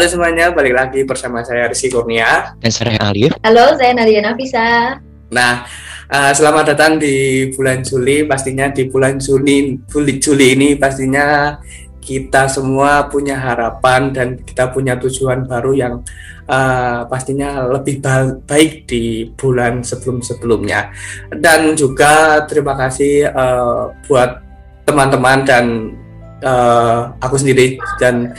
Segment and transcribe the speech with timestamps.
[0.00, 3.36] Halo semuanya, balik lagi bersama saya Rizky Kurnia dan saya Alif.
[3.44, 4.96] Halo, saya Nadia Nafisa.
[5.28, 5.68] Nah,
[6.08, 8.24] uh, selamat datang di bulan Juli.
[8.24, 11.60] Pastinya di bulan Juli, Juli, Juli ini pastinya
[12.00, 16.00] kita semua punya harapan dan kita punya tujuan baru yang
[16.48, 18.00] uh, pastinya lebih
[18.48, 20.96] baik di bulan sebelum-sebelumnya.
[21.28, 24.40] Dan juga terima kasih uh, buat
[24.88, 25.92] teman-teman dan
[26.40, 28.32] uh, aku sendiri dan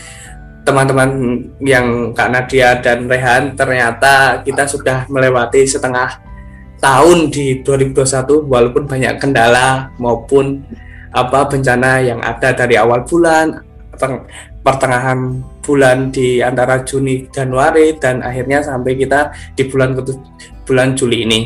[0.61, 1.09] teman-teman
[1.61, 6.21] yang Kak Nadia dan Rehan ternyata kita sudah melewati setengah
[6.81, 10.61] tahun di 2021 walaupun banyak kendala maupun
[11.11, 13.61] apa bencana yang ada dari awal bulan
[14.61, 19.97] pertengahan bulan di antara Juni Januari dan akhirnya sampai kita di bulan
[20.65, 21.39] bulan Juli ini.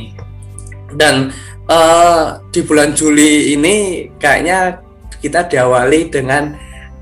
[0.96, 1.32] Dan
[1.68, 4.80] uh, di bulan Juli ini kayaknya
[5.20, 6.56] kita diawali dengan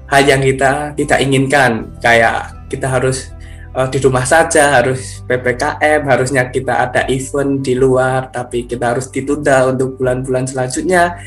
[0.08, 1.92] hal yang kita tidak inginkan.
[2.00, 3.32] Kayak kita harus
[3.76, 9.10] uh, di rumah saja harus ppkm harusnya kita ada event di luar tapi kita harus
[9.10, 11.18] ditunda untuk bulan-bulan selanjutnya.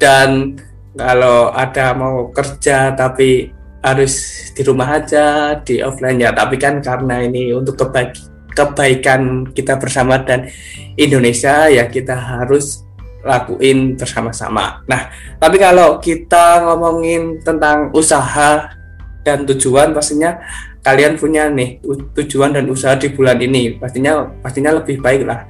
[0.00, 0.56] Dan
[0.96, 6.32] kalau ada mau kerja tapi harus di rumah aja di offline ya.
[6.32, 10.50] Tapi kan karena ini untuk kebaik kebaikan kita bersama dan
[10.98, 12.84] Indonesia ya kita harus
[13.20, 14.80] lakuin bersama-sama.
[14.88, 18.72] Nah, tapi kalau kita ngomongin tentang usaha
[19.20, 20.40] dan tujuan, pastinya
[20.80, 21.76] kalian punya nih
[22.16, 25.44] tujuan dan usaha di bulan ini, pastinya pastinya lebih baik lah.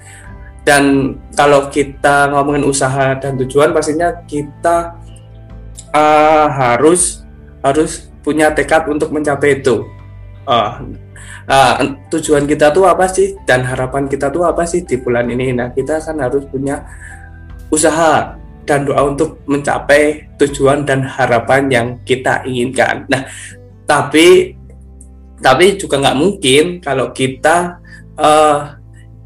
[0.66, 4.98] Dan kalau kita ngomongin usaha dan tujuan, pastinya kita
[5.94, 7.24] uh, harus
[7.64, 9.86] harus punya tekad untuk mencapai itu.
[10.44, 10.82] Uh,
[11.46, 11.74] uh,
[12.10, 15.54] tujuan kita tuh apa sih dan harapan kita tuh apa sih di bulan ini?
[15.54, 16.84] Nah, kita kan harus punya
[17.70, 23.06] usaha dan doa untuk mencapai tujuan dan harapan yang kita inginkan.
[23.10, 23.26] Nah,
[23.88, 24.54] tapi
[25.40, 27.80] tapi juga nggak mungkin kalau kita
[28.20, 28.76] uh,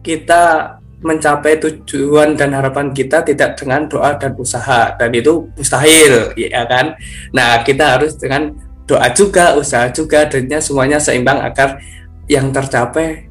[0.01, 6.65] kita mencapai tujuan dan harapan kita tidak dengan doa dan usaha dan itu mustahil ya
[6.65, 6.97] kan
[7.37, 8.57] nah kita harus dengan
[8.89, 11.77] doa juga usaha juga dan semuanya seimbang agar
[12.25, 13.29] yang tercapai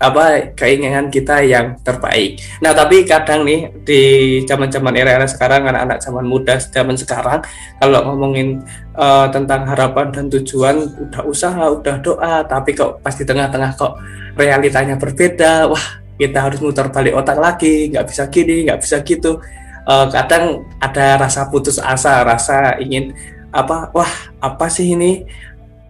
[0.00, 2.40] apa keinginan kita yang terbaik.
[2.64, 4.02] Nah, tapi kadang nih di
[4.48, 7.44] zaman-zaman era-era sekarang anak-anak zaman muda zaman sekarang
[7.76, 8.64] kalau ngomongin
[8.96, 14.00] uh, tentang harapan dan tujuan udah usaha, udah doa, tapi kok pasti tengah-tengah kok
[14.40, 15.68] realitanya berbeda.
[15.68, 19.36] Wah, kita harus muter balik otak lagi, nggak bisa gini, nggak bisa gitu.
[19.84, 23.12] Uh, kadang ada rasa putus asa, rasa ingin
[23.52, 23.92] apa?
[23.92, 25.28] Wah, apa sih ini?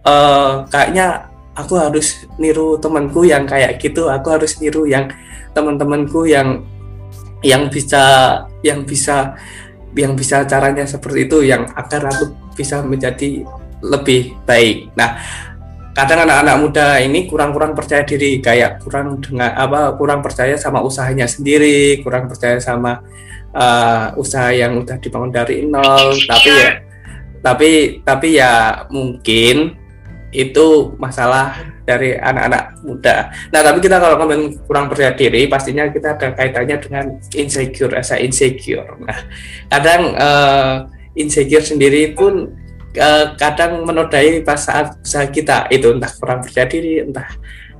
[0.03, 5.11] Uh, kayaknya aku harus niru temanku yang kayak gitu aku harus niru yang
[5.51, 6.63] teman-temanku yang
[7.43, 8.03] yang bisa
[8.61, 9.35] yang bisa
[9.97, 13.43] yang bisa caranya seperti itu yang agar aku bisa menjadi
[13.81, 14.93] lebih baik.
[14.95, 15.19] Nah
[15.91, 21.27] kadang anak-anak muda ini kurang-kurang percaya diri kayak kurang dengan apa kurang percaya sama usahanya
[21.27, 23.03] sendiri kurang percaya sama
[23.51, 26.71] uh, usaha yang udah dibangun dari nol tapi ya
[27.43, 27.71] tapi
[28.07, 29.80] tapi ya mungkin
[30.31, 33.29] itu masalah dari anak-anak muda.
[33.51, 37.05] Nah, tapi kita kalau ngomong kurang percaya diri, pastinya kita ada kaitannya dengan
[37.35, 38.95] insecure, rasa insecure.
[39.03, 39.19] Nah,
[39.67, 40.73] kadang uh,
[41.19, 42.47] insecure sendiri pun
[42.95, 47.27] uh, kadang menodai pas saat usaha kita itu entah kurang percaya diri, entah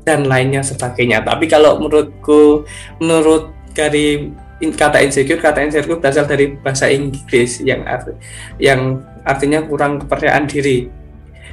[0.03, 1.23] dan lainnya sebagainya.
[1.23, 2.67] Tapi kalau menurutku,
[2.99, 4.27] menurut dari
[4.61, 8.13] kata insecure, kata insecure berasal dari bahasa Inggris yang arti,
[8.61, 11.00] yang artinya kurang kepercayaan diri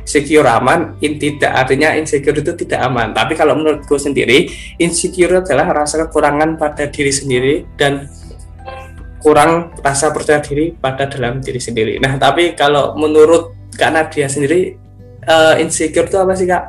[0.09, 3.13] secure aman, in tidak artinya insecure itu tidak aman.
[3.13, 4.49] Tapi kalau menurutku sendiri,
[4.81, 8.09] insecure adalah rasa kekurangan pada diri sendiri dan
[9.21, 12.01] kurang rasa percaya diri pada dalam diri sendiri.
[12.01, 14.81] Nah, tapi kalau menurut Kak Nadia sendiri,
[15.29, 16.65] uh, insecure itu apa sih Kak?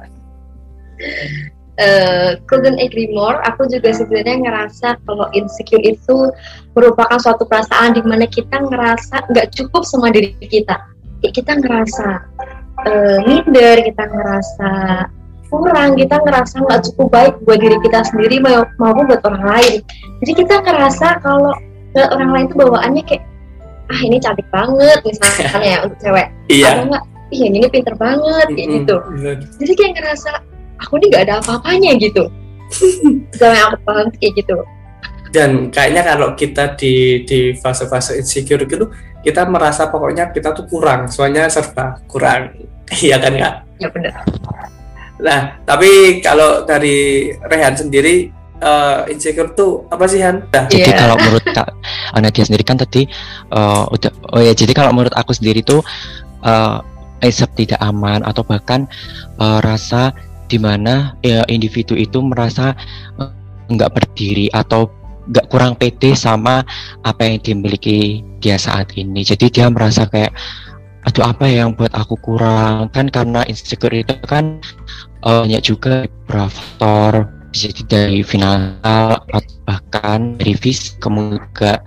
[1.79, 3.39] Uh, couldn't agree more.
[3.47, 6.27] Aku juga sebenarnya ngerasa kalau insecure itu
[6.75, 10.75] merupakan suatu perasaan di mana kita ngerasa nggak cukup sama diri kita.
[11.23, 12.27] Kita ngerasa
[12.87, 14.69] uh, minder, kita ngerasa
[15.49, 18.37] kurang, kita ngerasa nggak cukup baik buat diri kita sendiri
[18.77, 19.75] maupun buat orang lain.
[20.21, 21.51] Jadi kita ngerasa kalau
[21.97, 23.23] orang lain itu bawaannya kayak
[23.89, 26.27] ah ini cantik banget misalnya ya untuk cewek.
[26.53, 26.69] Iya.
[26.69, 27.03] Atau enggak,
[27.33, 28.77] iya ini pinter banget kayak mm -hmm.
[28.85, 28.95] gitu.
[29.57, 30.31] Jadi kayak ngerasa
[30.85, 32.23] aku ini nggak ada apa-apanya gitu.
[33.37, 34.57] Sama yang aku paham kayak gitu.
[35.29, 38.89] Dan kayaknya kalau kita di di fase-fase insecure gitu,
[39.25, 42.55] kita merasa pokoknya kita tuh kurang, soalnya serba kurang
[43.05, 43.53] Iya kan kak?
[43.77, 44.13] Iya benar.
[45.19, 48.31] Nah, tapi kalau dari Rehan sendiri
[48.63, 50.47] uh, insecure tuh apa sih Han?
[50.49, 50.65] Nah.
[50.71, 50.97] Jadi yeah.
[50.97, 51.69] kalau menurut Kak
[52.15, 53.05] Anadia sendiri kan tadi
[53.51, 55.83] uh, udah oh ya jadi kalau menurut aku sendiri tuh
[56.43, 56.81] uh,
[57.59, 58.87] tidak aman atau bahkan
[59.43, 60.15] uh, rasa
[60.49, 62.73] di mana ya individu itu merasa
[63.21, 63.29] eh,
[63.69, 64.89] nggak berdiri atau
[65.29, 66.65] nggak kurang pede sama
[67.05, 69.21] apa yang dimiliki dia saat ini.
[69.21, 70.33] Jadi dia merasa kayak
[71.07, 72.89] aduh apa yang buat aku kurang?
[72.91, 74.59] Kan karena insecure itu kan
[75.23, 77.29] uh, banyak juga faktor.
[77.49, 81.81] Jadi dari finansial atau bahkan fisik kemudian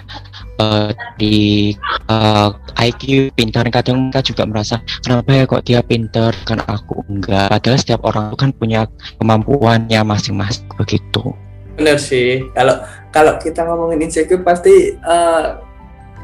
[0.59, 1.71] uh, di
[2.11, 3.71] uh, eh, IQ pintar.
[3.71, 7.07] Kadang mereka juga merasa kenapa ya kok dia pintar kan aku?
[7.07, 7.47] Enggak.
[7.47, 8.81] Padahal setiap orang itu kan punya
[9.23, 11.31] kemampuannya masing-masing begitu.
[11.79, 12.43] Benar sih.
[12.59, 15.61] Kalau kalau kita ngomongin insecure pasti uh,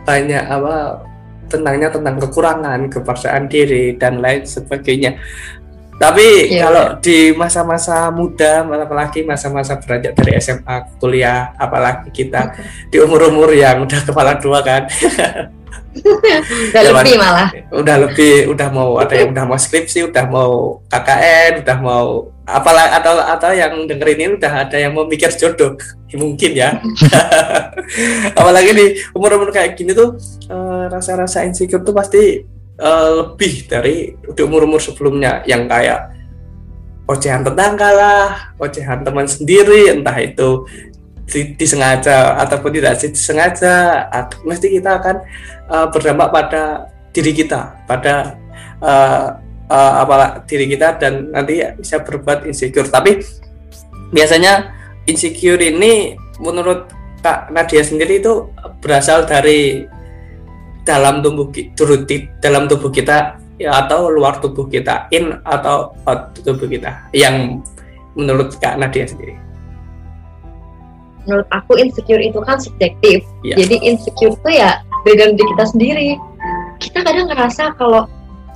[0.09, 1.05] banyak apa
[1.49, 5.17] tentangnya tentang kekurangan kepercayaan diri dan lain sebagainya
[5.99, 12.63] tapi yeah, kalau di masa-masa muda, apalagi masa-masa beranjak dari SMA, kuliah, apalagi kita okay.
[12.87, 14.87] di umur-umur yang udah kepala dua kan.
[15.99, 17.51] udah ya, lebih malah.
[17.75, 22.95] Udah lebih, udah mau ada yang udah mau skripsi, udah mau KKN, udah mau apalah
[22.97, 25.75] atau atau yang dengerin ini udah ada yang mau mikir jodoh.
[26.15, 26.79] Mungkin ya.
[28.39, 28.87] apalagi di
[29.17, 30.17] umur-umur kayak gini tuh
[30.49, 32.45] eh, rasa-rasa uh, insecure tuh pasti
[32.81, 36.15] uh, lebih dari di umur-umur sebelumnya yang kayak
[37.09, 38.27] ocehan tetangga lah,
[38.61, 40.69] ocehan teman sendiri, entah itu
[41.61, 44.09] disengaja ataupun tidak disengaja,
[44.45, 45.17] mesti kita akan
[45.69, 46.63] uh, berdampak pada
[47.13, 48.37] diri kita, pada
[48.81, 49.37] uh,
[49.69, 52.89] uh, apalah diri kita dan nanti bisa berbuat insecure.
[52.89, 53.21] Tapi
[54.13, 54.73] biasanya
[55.05, 56.89] insecure ini menurut
[57.21, 58.49] Kak Nadia sendiri itu
[58.79, 59.85] berasal dari
[60.89, 61.53] dalam tubuh
[62.41, 67.61] dalam tubuh kita ya atau luar tubuh kita in atau out tubuh kita yang
[68.17, 69.37] menurut Kak Nadia sendiri.
[71.29, 73.21] Menurut aku insecure itu kan subjektif.
[73.45, 73.61] Ya.
[73.61, 76.09] jadi insecure itu ya dari diri kita sendiri.
[76.81, 78.09] Kita kadang ngerasa kalau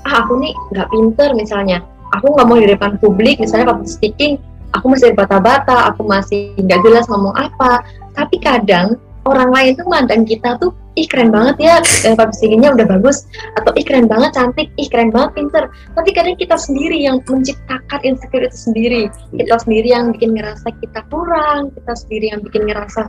[0.08, 1.84] ah aku nih nggak pinter misalnya.
[2.17, 4.40] Aku nggak mau di depan publik misalnya public speaking
[4.73, 7.84] aku masih bata-bata aku masih nggak jelas ngomong apa.
[8.17, 12.84] Tapi kadang orang lain tuh mandang kita tuh ih keren banget ya eh, publishingnya udah
[12.84, 13.24] bagus
[13.56, 15.64] atau ih keren banget cantik ih keren banget pinter.
[15.96, 19.02] Tapi kadang kita sendiri yang menciptakan insecure itu sendiri.
[19.32, 23.02] Kita sendiri yang bikin ngerasa kita kurang kita sendiri yang bikin ngerasa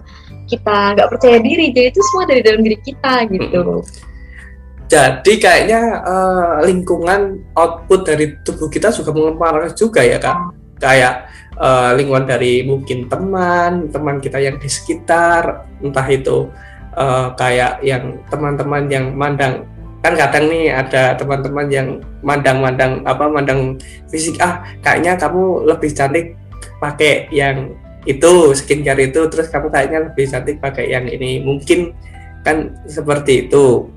[0.47, 1.65] kita nggak percaya diri.
[1.75, 3.83] Jadi itu semua dari dalam diri kita gitu.
[4.87, 10.37] Jadi kayaknya uh, lingkungan output dari tubuh kita juga mempengaruhi juga ya kak?
[10.77, 11.25] Kayak
[11.57, 16.49] uh, lingkungan dari mungkin teman teman kita yang di sekitar entah itu
[16.97, 19.67] uh, kayak yang teman-teman yang mandang.
[20.03, 21.87] Kan kadang nih ada teman-teman yang
[22.19, 23.79] mandang-mandang apa mandang
[24.11, 26.35] fisik ah kayaknya kamu lebih cantik
[26.83, 27.71] pakai yang
[28.03, 31.39] itu skincare itu terus kamu kayaknya lebih cantik pakai yang ini.
[31.39, 31.95] Mungkin
[32.43, 33.87] kan seperti itu.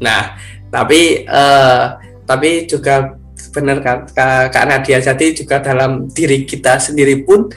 [0.00, 0.40] Nah
[0.72, 3.20] tapi uh, tapi juga
[3.52, 4.08] benar kan
[4.48, 7.52] Kak Nadia jadi juga dalam diri kita sendiri pun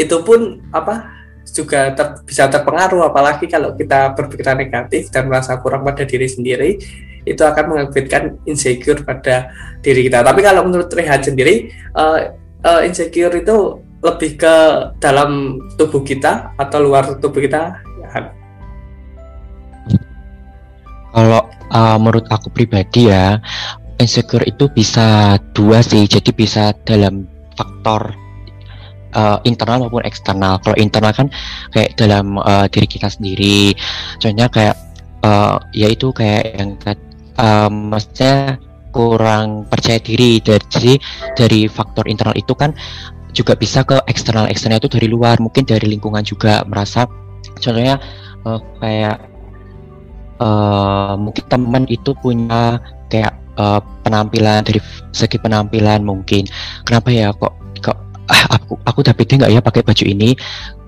[0.00, 1.16] itu pun apa
[1.46, 6.76] juga ter, bisa terpengaruh apalagi kalau kita berpikiran negatif dan merasa kurang pada diri sendiri
[7.26, 9.50] itu akan mengakibatkan insecure pada
[9.82, 10.22] diri kita.
[10.22, 12.30] Tapi kalau menurut Rehan sendiri uh,
[12.62, 14.54] uh, insecure itu lebih ke
[15.02, 17.82] dalam tubuh kita atau luar tubuh kita?
[17.98, 18.30] Ya.
[21.10, 21.42] Kalau
[21.74, 23.42] uh, menurut aku pribadi ya
[23.98, 26.04] insecure itu bisa dua sih.
[26.08, 27.24] Jadi bisa dalam
[27.56, 28.12] faktor
[29.16, 30.60] uh, internal maupun eksternal.
[30.60, 31.28] Kalau internal kan
[31.72, 33.72] kayak dalam uh, diri kita sendiri.
[34.20, 34.76] Contohnya kayak
[35.24, 36.70] uh, yaitu kayak yang
[37.40, 38.60] uh, maksudnya
[38.96, 40.96] kurang percaya diri dari
[41.36, 42.72] dari faktor internal itu kan
[43.36, 47.04] juga bisa ke eksternal eksternal itu dari luar mungkin dari lingkungan juga merasa
[47.60, 48.00] contohnya
[48.48, 49.20] uh, kayak
[50.40, 52.80] uh, mungkin teman itu punya
[53.12, 54.80] kayak uh, penampilan dari
[55.12, 56.46] segi penampilan mungkin.
[56.86, 57.52] Kenapa ya kok
[58.26, 60.36] ah, aku aku udah nggak ya pakai baju ini?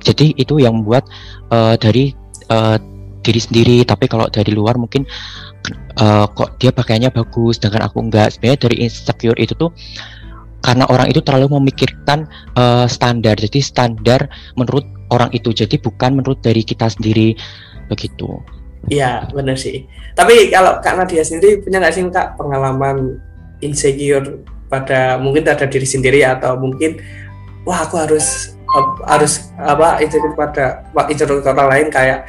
[0.03, 1.09] Jadi itu yang membuat
[1.51, 2.15] uh, dari
[2.53, 2.79] uh,
[3.23, 3.77] diri sendiri.
[3.85, 5.05] Tapi kalau dari luar mungkin
[6.01, 9.73] uh, kok dia pakainya bagus dengan aku enggak sebenarnya dari insecure itu tuh
[10.59, 12.27] karena orang itu terlalu memikirkan
[12.59, 13.39] uh, standar.
[13.39, 14.27] Jadi standar
[14.59, 14.85] menurut
[15.15, 15.55] orang itu.
[15.55, 17.39] Jadi bukan menurut dari kita sendiri.
[17.89, 19.91] Begitu Iya benar sih.
[20.15, 23.19] Tapi kalau Kak Nadia sendiri punya nggak sih Kak pengalaman
[23.59, 27.03] insecure pada mungkin pada diri sendiri atau mungkin
[27.67, 28.55] wah aku harus
[29.09, 32.29] harus apa insecure pada insecure orang lain kayak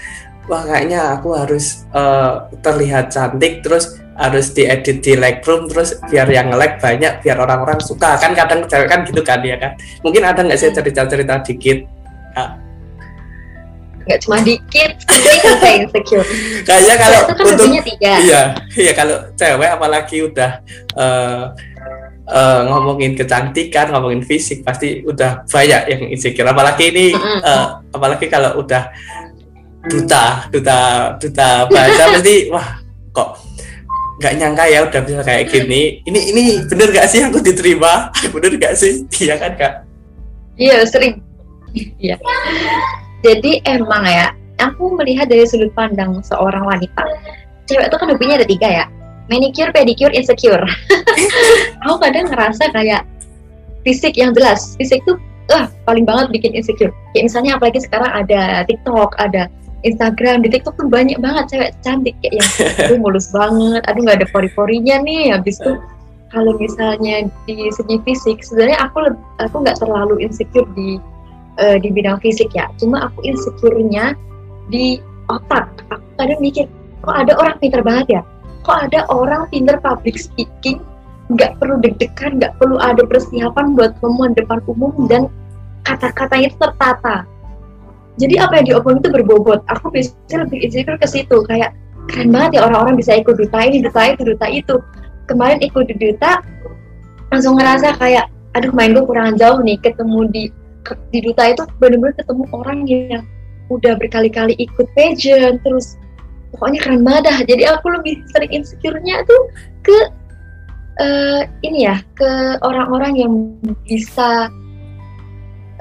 [0.49, 6.51] wah kayaknya aku harus uh, terlihat cantik terus harus diedit di Lightroom terus biar yang
[6.51, 8.19] like banyak biar orang-orang suka.
[8.19, 9.79] Kan kadang cewek kan gitu kan ya kan?
[10.03, 11.87] Mungkin ada nggak sih cerita-cerita dikit
[12.35, 12.68] ya.
[14.05, 14.91] Nggak cuma dikit
[15.61, 16.27] saya insecure
[16.63, 18.11] kayaknya kalau kan untuk tiga.
[18.19, 18.41] iya
[18.77, 20.51] iya kalau cewek apalagi udah
[20.95, 21.53] uh,
[22.29, 26.47] uh, ngomongin kecantikan, ngomongin fisik pasti udah banyak yang insecure.
[26.47, 28.89] Apalagi ini, uh, apalagi kalau udah
[29.89, 30.79] duta, duta,
[31.17, 32.77] duta bahasa pasti wah
[33.09, 33.29] kok
[34.19, 36.03] nggak nyangka ya udah bisa kayak gini.
[36.03, 38.11] Ini ini bener gak sih aku diterima?
[38.35, 39.07] bener gak sih?
[39.15, 39.73] Iya kan kak?
[40.59, 41.23] Iya sering.
[42.01, 42.19] Iya.
[43.19, 44.31] Jadi emang ya,
[44.63, 47.03] aku melihat dari sudut pandang seorang wanita.
[47.67, 48.85] Cewek itu kan hobinya ada tiga ya
[49.29, 50.65] manicure, pedicure, insecure.
[51.85, 53.05] aku kadang ngerasa kayak
[53.85, 55.15] fisik yang jelas, fisik tuh
[55.53, 56.91] ah paling banget bikin insecure.
[57.13, 59.47] Kayak misalnya apalagi sekarang ada TikTok, ada
[59.87, 62.49] Instagram, di TikTok tuh banyak banget cewek cantik kayak yang
[62.89, 65.31] aduh mulus banget, aduh nggak ada pori-porinya nih.
[65.31, 65.73] Habis itu
[66.29, 70.99] kalau misalnya di segi fisik, sebenarnya aku aku nggak terlalu insecure di
[71.59, 72.71] uh, di bidang fisik ya.
[72.79, 74.15] Cuma aku insecure-nya
[74.71, 74.97] di
[75.29, 75.69] otak.
[75.93, 76.65] Aku kadang mikir,
[77.03, 78.21] kok ada orang pintar banget ya?
[78.63, 80.83] kok ada orang pinter public speaking
[81.29, 85.29] nggak perlu deg-degan, nggak perlu ada persiapan buat ngomong depan umum dan
[85.85, 87.21] kata-katanya tertata.
[88.17, 89.61] Jadi apa yang diomong itu berbobot.
[89.69, 91.77] Aku biasanya lebih insecure ke situ, kayak
[92.09, 94.75] keren banget ya orang-orang bisa ikut duta ini, duta itu, duta itu.
[95.29, 96.41] Kemarin ikut duta,
[97.29, 98.25] langsung ngerasa kayak,
[98.57, 100.43] aduh main gue kurang jauh nih, ketemu di
[101.13, 103.23] di duta itu bener-bener ketemu orang yang
[103.69, 105.99] udah berkali-kali ikut pageant, terus
[106.55, 107.37] pokoknya keren banget dah.
[107.45, 109.41] Jadi aku lebih sering insecure-nya tuh
[109.85, 109.97] ke
[111.01, 112.31] uh, ini ya ke
[112.65, 113.33] orang-orang yang
[113.85, 114.49] bisa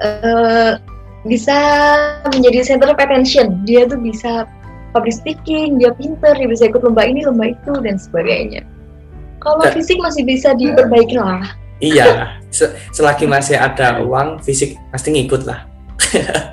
[0.03, 0.77] uh,
[1.25, 1.57] bisa
[2.29, 3.65] menjadi center of attention.
[3.65, 4.45] Dia tuh bisa
[4.93, 8.65] public speaking dia pinter dia bisa ikut lomba ini lomba itu dan sebagainya.
[9.39, 11.47] Kalau fisik masih bisa diperbaiki lah
[11.79, 12.39] iya.
[12.93, 15.65] Selagi masih ada uang fisik pasti ngikut lah.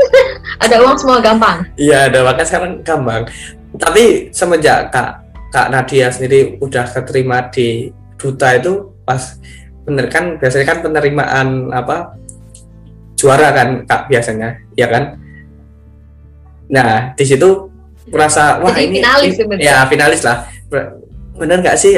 [0.56, 1.68] Ada uang semua gampang?
[1.76, 2.24] Iya ada.
[2.24, 3.28] Bahkan sekarang gampang.
[3.76, 9.36] Tapi semenjak kak kak Nadia sendiri udah keterima di duta itu pas
[9.86, 12.16] bener kan biasanya kan penerimaan apa
[13.20, 14.56] juara kan kak biasanya.
[14.74, 15.20] Ya kan?
[16.72, 17.68] Nah di situ
[18.08, 20.46] merasa wah Jadi ini, finalis ini ya finalis lah
[21.36, 21.96] bener nggak sih?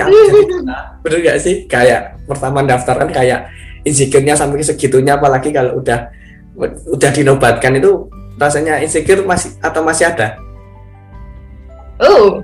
[1.03, 1.65] Bener nggak sih?
[1.71, 3.49] Kayak pertama daftar kan kayak
[3.87, 6.11] insecure-nya sampai segitunya apalagi kalau udah
[6.91, 10.37] udah dinobatkan itu rasanya insecure masih atau masih ada?
[12.03, 12.43] Oh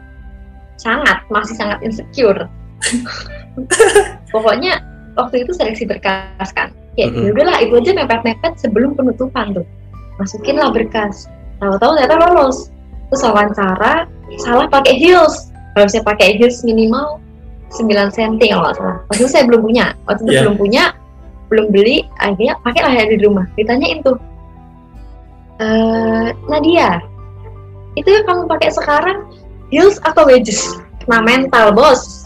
[0.79, 2.47] sangat masih sangat insecure.
[4.35, 4.83] Pokoknya
[5.15, 6.75] waktu itu seleksi berkas kan.
[6.95, 7.31] Ya mm -hmm.
[7.35, 9.67] udahlah itu aja mepet-mepet sebelum penutupan tuh.
[10.19, 11.27] Masukin lah berkas.
[11.59, 12.71] Tahu-tahu ternyata lolos.
[13.11, 14.07] Terus wawancara
[14.43, 17.19] salah pakai heels kalau saya pakai heels minimal
[17.75, 18.99] 9 cm kalau nggak salah.
[19.11, 19.87] Waktu itu saya belum punya.
[20.07, 20.43] Waktu itu yeah.
[20.47, 20.85] belum punya
[21.53, 23.45] belum beli akhirnya pakailah ya di rumah.
[23.59, 24.17] Ditanyain tuh
[25.61, 25.67] e,
[26.49, 27.03] Nadia
[27.95, 29.27] itu yang kamu pakai sekarang
[29.71, 30.79] heels atau wedges?
[31.05, 32.25] Kena mental bos.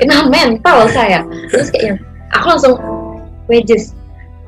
[0.00, 1.26] Kena mental saya.
[1.52, 1.94] Terus kayaknya
[2.32, 2.74] aku langsung
[3.50, 3.92] wedges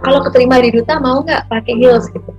[0.02, 2.06] kalau keterima di duta mau nggak pakai heels?
[2.10, 2.32] Gitu.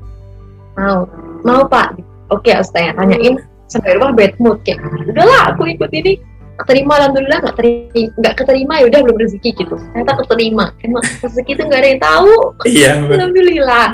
[0.80, 1.08] Mau.
[1.44, 2.00] Mau pak.
[2.32, 3.38] Oke harus tanya tanyain
[3.74, 6.22] sampai rumah bad mood kayak udahlah aku ikut ini
[6.54, 11.52] keterima alhamdulillah nggak terima nggak keterima ya udah belum rezeki gitu ternyata keterima emang rezeki
[11.58, 12.34] itu nggak ada yang tahu
[12.70, 13.86] iya alhamdulillah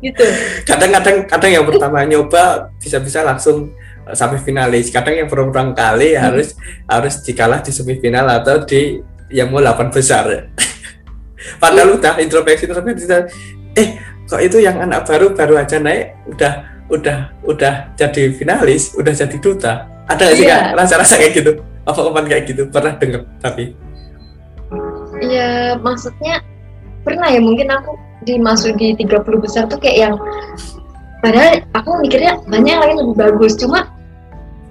[0.00, 0.24] gitu
[0.64, 3.76] kadang-kadang kadang yang pertama nyoba bisa-bisa langsung
[4.16, 4.88] sampai finalis.
[4.88, 6.20] Kadang yang berulang kali hmm.
[6.22, 6.56] harus
[6.88, 10.24] harus dikalah di semifinal atau di yang mau delapan besar.
[11.62, 11.98] Padahal hmm.
[12.00, 13.04] udah introspeksi introspeksi
[13.76, 13.88] eh
[14.28, 19.36] kok itu yang anak baru baru aja naik udah udah udah jadi finalis, udah jadi
[19.38, 19.88] duta.
[20.08, 20.72] Ada nggak sih yeah.
[20.72, 21.52] rasa-rasa kayak gitu?
[21.84, 22.62] Apa kapan kayak gitu?
[22.72, 23.76] Pernah denger tapi?
[25.18, 26.40] Iya, maksudnya
[27.04, 27.96] pernah ya mungkin aku
[28.28, 30.14] dimasuk di 30 besar tuh kayak yang
[31.24, 33.90] padahal aku mikirnya banyak yang lain lebih bagus cuma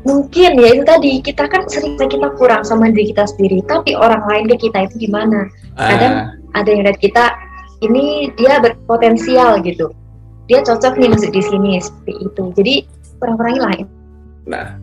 [0.08, 4.24] mungkin ya itu tadi kita kan sering kita kurang sama diri kita sendiri tapi orang
[4.24, 6.58] lain ke kita itu gimana kadang uh.
[6.60, 7.36] ada yang lihat kita
[7.84, 9.92] ini dia berpotensial gitu
[10.48, 12.44] dia cocok nih masuk di sini seperti itu.
[12.56, 12.74] Jadi
[13.20, 13.86] kurang-kurangi lain
[14.48, 14.80] nah.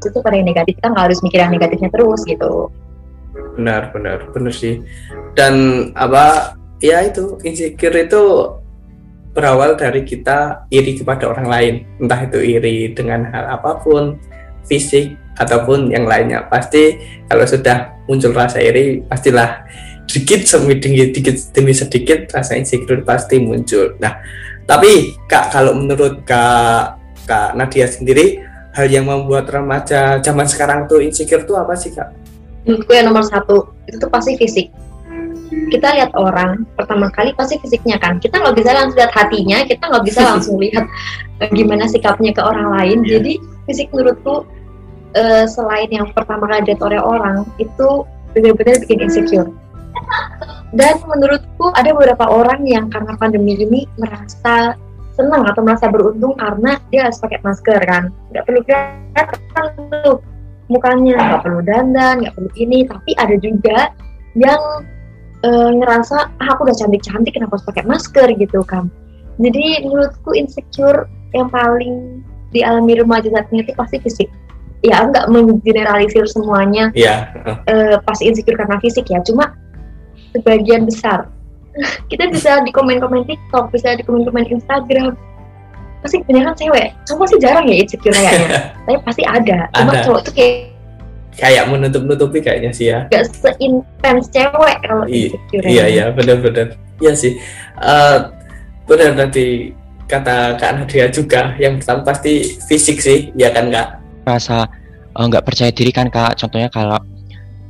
[0.00, 0.80] Itu pada yang negatif.
[0.80, 2.72] Kita nggak harus mikir yang negatifnya terus gitu.
[3.56, 4.32] Benar benar.
[4.32, 4.80] Benar sih.
[5.36, 5.54] Dan
[5.92, 8.22] apa ya itu insecure itu
[9.30, 14.18] berawal dari kita iri kepada orang lain, entah itu iri dengan hal apa pun,
[14.66, 16.48] fisik ataupun yang lainnya.
[16.50, 16.98] Pasti
[17.30, 19.62] kalau sudah muncul rasa iri, pastilah
[20.10, 23.94] sedikit demi sedikit demi sedikit rasa insecure pasti muncul.
[24.02, 24.18] Nah,
[24.70, 28.38] tapi Kak kalau menurut Kak Kak Nadia sendiri,
[28.70, 32.14] hal yang membuat remaja zaman sekarang tuh insecure tuh apa sih Kak?
[32.62, 34.70] Menurutku yang nomor satu itu tuh pasti fisik
[35.50, 39.82] kita lihat orang pertama kali pasti fisiknya kan kita nggak bisa langsung lihat hatinya kita
[39.82, 40.84] nggak bisa langsung lihat
[41.42, 43.18] uh, gimana sikapnya ke orang lain yeah.
[43.18, 43.32] jadi
[43.66, 44.46] fisik menurutku
[45.18, 49.50] uh, selain yang pertama kali dilihat oleh orang itu benar-benar bikin insecure
[50.78, 54.78] dan menurutku ada beberapa orang yang karena pandemi ini merasa
[55.18, 58.14] senang atau merasa beruntung karena dia harus pakai masker kan.
[58.30, 59.66] Nggak perlu kelihatan
[60.06, 60.16] tuh
[60.70, 62.86] mukanya nggak perlu dandan nggak perlu ini.
[62.86, 63.90] Tapi ada juga
[64.38, 64.62] yang
[65.42, 68.28] e, ngerasa ah, aku udah cantik cantik kenapa harus pakai masker?
[68.38, 68.86] gitu kan.
[69.42, 72.22] Jadi menurutku insecure yang paling
[72.54, 74.28] dialami remaja saat ini itu pasti fisik.
[74.80, 76.88] Ya nggak menggeneralisir semuanya.
[76.96, 77.28] Iya.
[77.68, 79.20] eh, pasti insecure karena fisik ya.
[79.26, 79.52] Cuma
[80.34, 81.26] sebagian besar
[82.10, 85.14] kita bisa di komen-komen TikTok bisa di komen-komen Instagram
[86.00, 88.48] pasti kebanyakan cewek cuma sih jarang ya insecure kayaknya
[88.88, 90.02] tapi pasti ada cuma Ada.
[90.08, 90.72] cowok tuh kayak
[91.30, 93.06] kayak menutup-nutupi kayaknya sih ya.
[93.08, 96.74] gak seintens cewek kalau I- insecure Iya iya benar-benar.
[96.98, 97.38] Iya sih.
[97.80, 98.18] Eh
[98.84, 99.70] benar nanti
[100.10, 103.88] kata Kak Nadia juga yang pertama pasti fisik sih, ya kan Kak?
[104.26, 104.68] rasa
[105.16, 106.98] eh, nggak percaya diri kan kak contohnya kalau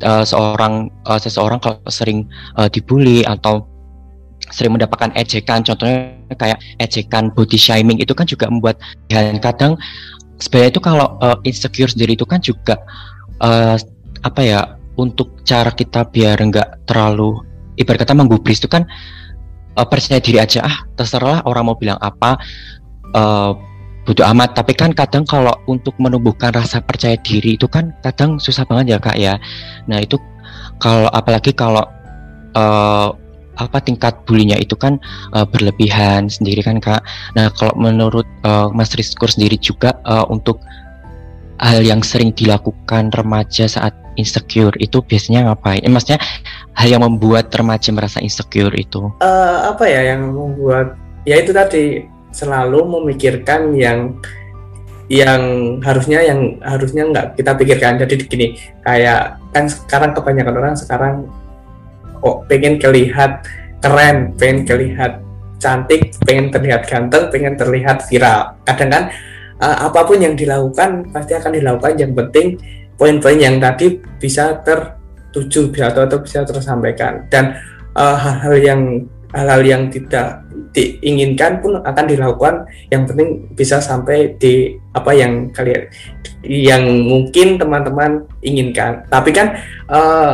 [0.01, 2.27] eh, seorang eh, seseorang kalau sering
[2.59, 3.67] eh, dibully atau
[4.51, 9.79] sering mendapatkan ejekan contohnya kayak ejekan body shaming itu kan juga membuat dan kadang
[10.43, 12.81] sebenarnya itu kalau eh, insecure sendiri itu kan juga
[13.45, 13.77] eh,
[14.21, 14.61] apa ya
[14.99, 17.41] untuk cara kita biar nggak terlalu
[17.81, 18.85] ibarat kata menggubris itu kan
[19.77, 22.41] eh, percaya diri aja ah terserah orang mau bilang apa
[23.15, 23.53] eh,
[24.11, 28.67] bodoh amat tapi kan kadang kalau untuk menumbuhkan rasa percaya diri itu kan kadang susah
[28.67, 29.39] banget ya kak ya.
[29.87, 30.19] Nah itu
[30.83, 31.87] kalau apalagi kalau
[32.59, 33.09] eh,
[33.55, 34.99] apa tingkat bulinya itu kan
[35.31, 37.07] eh, berlebihan sendiri kan kak.
[37.39, 40.59] Nah kalau menurut eh, Mas Rizkur sendiri juga eh, untuk
[41.63, 45.87] hal yang sering dilakukan remaja saat insecure itu biasanya ngapain?
[45.87, 46.19] Eh, maksudnya
[46.75, 49.07] hal yang membuat remaja merasa insecure itu?
[49.23, 54.19] Eh apa ya yang membuat ya itu tadi selalu memikirkan yang
[55.11, 55.43] yang
[55.83, 57.99] harusnya yang harusnya nggak kita pikirkan.
[57.99, 58.47] Jadi gini
[58.87, 61.15] kayak kan sekarang kebanyakan orang sekarang
[62.23, 63.43] kok pengen terlihat
[63.83, 65.19] keren pengen terlihat
[65.59, 68.55] cantik pengen terlihat ganteng pengen terlihat viral.
[68.63, 69.05] Kadang kan
[69.59, 71.99] eh, apa pun yang dilakukan pasti akan dilakukan.
[71.99, 72.47] Yang penting
[72.95, 77.27] poin-poin yang tadi bisa tertuju bisa atau, atau bisa tersampaikan.
[77.27, 77.59] Dan
[77.99, 78.83] eh, hal-hal yang
[79.31, 80.43] hal-hal yang tidak
[80.75, 82.67] diinginkan pun akan dilakukan.
[82.91, 85.87] Yang penting bisa sampai di apa yang kalian
[86.47, 89.05] yang mungkin teman-teman inginkan.
[89.11, 89.55] Tapi kan
[89.91, 90.33] eh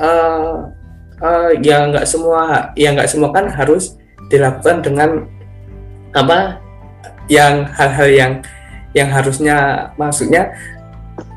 [0.00, 0.54] eh,
[1.22, 3.96] eh, ya nggak semua ya nggak semua kan harus
[4.28, 5.10] dilakukan dengan
[6.14, 6.58] apa
[7.28, 8.32] yang hal-hal yang
[8.94, 9.88] yang harusnya.
[9.96, 10.54] Maksudnya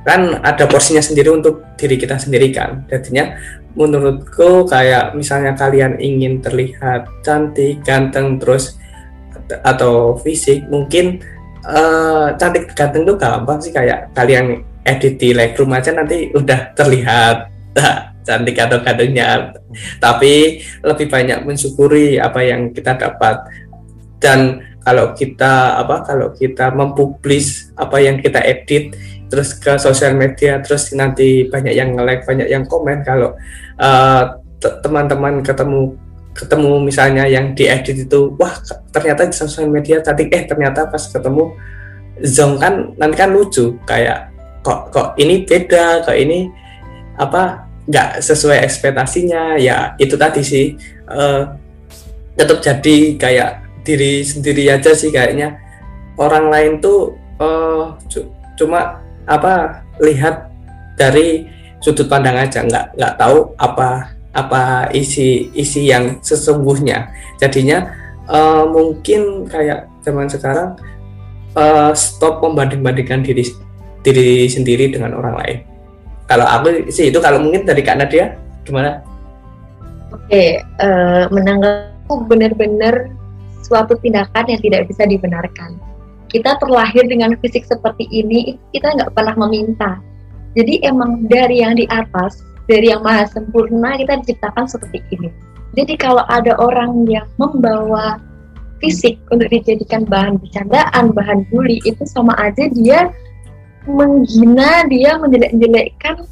[0.08, 2.88] kan ada porsinya sendiri untuk diri kita sendiri kan.
[2.88, 3.36] Jadinya
[3.76, 8.80] menurutku kayak misalnya kalian ingin terlihat cantik ganteng terus
[9.68, 11.20] atau fisik mungkin
[11.68, 13.76] eh, cantik ganteng tuh gampang sih.
[13.76, 17.52] Kayak kalian edit di Lightroom aja nanti udah terlihat
[18.28, 19.52] cantik atau gantengnya.
[20.00, 23.44] Tapi lebih banyak mensyukuri apa yang kita dapat.
[24.24, 28.96] Dan kalau kita apa kalau kita mempublis apa yang kita edit
[29.28, 33.04] terus ke sosial media terus nanti banyak yang nge-like banyak yang komen.
[33.04, 33.36] Kalau
[34.58, 35.96] te- teman-teman ketemu
[36.38, 38.54] ketemu misalnya yang diedit itu wah
[38.94, 41.50] ternyata di sosial media cantik eh ternyata pas ketemu
[42.22, 43.76] zong kan nanti kan lucu.
[43.84, 46.50] Kayak kok kok ini beda kok ini
[47.18, 49.58] apa nggak sesuai ekspektasinya.
[49.58, 50.78] Ya itu tadi sih
[51.10, 51.42] eh,
[52.38, 55.58] tetap jadi kayak diri sendiri aja sih kayaknya.
[56.18, 57.14] Orang lain tuh
[58.10, 60.50] cu- cuma apa lihat
[60.96, 61.46] dari
[61.84, 62.64] sudut pandang aja.
[62.64, 67.12] Nggak nggak tahu apa apa isi isi yang sesungguhnya.
[67.38, 67.86] Jadinya
[68.32, 70.80] eh, mungkin kayak zaman sekarang
[71.54, 73.44] eh, stop membanding-bandingkan diri
[74.02, 75.58] diri sendiri dengan orang lain.
[76.28, 79.00] Kalau aku sih itu kalau mungkin dari Kak Nadia gimana?
[80.12, 83.12] Oke eh, menanggapi benar-benar
[83.68, 85.76] suatu tindakan yang tidak bisa dibenarkan
[86.28, 90.00] kita terlahir dengan fisik seperti ini kita nggak pernah meminta.
[90.58, 95.30] Jadi emang dari yang di atas dari yang maha sempurna kita diciptakan seperti ini.
[95.78, 98.20] Jadi kalau ada orang yang membawa
[98.82, 103.10] fisik untuk dijadikan bahan bercandaan bahan bully itu sama aja dia
[103.88, 106.28] menghina dia menjelek-jelekkan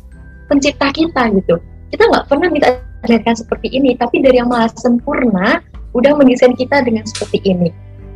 [0.51, 1.55] pencipta kita gitu.
[1.93, 2.69] Kita nggak pernah minta
[3.05, 5.61] dilahirkan seperti ini tapi dari yang maha sempurna
[5.93, 7.69] udah mendesain kita dengan seperti ini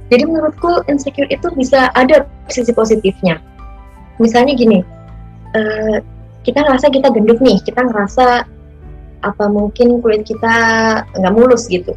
[0.10, 3.38] jadi menurutku insecure itu bisa ada sisi positifnya.
[4.17, 4.82] Misalnya gini
[5.54, 5.98] eh,
[6.43, 8.43] kita ngerasa kita gendut nih kita ngerasa
[9.19, 10.56] apa mungkin kulit kita
[11.13, 11.93] nggak mulus gitu.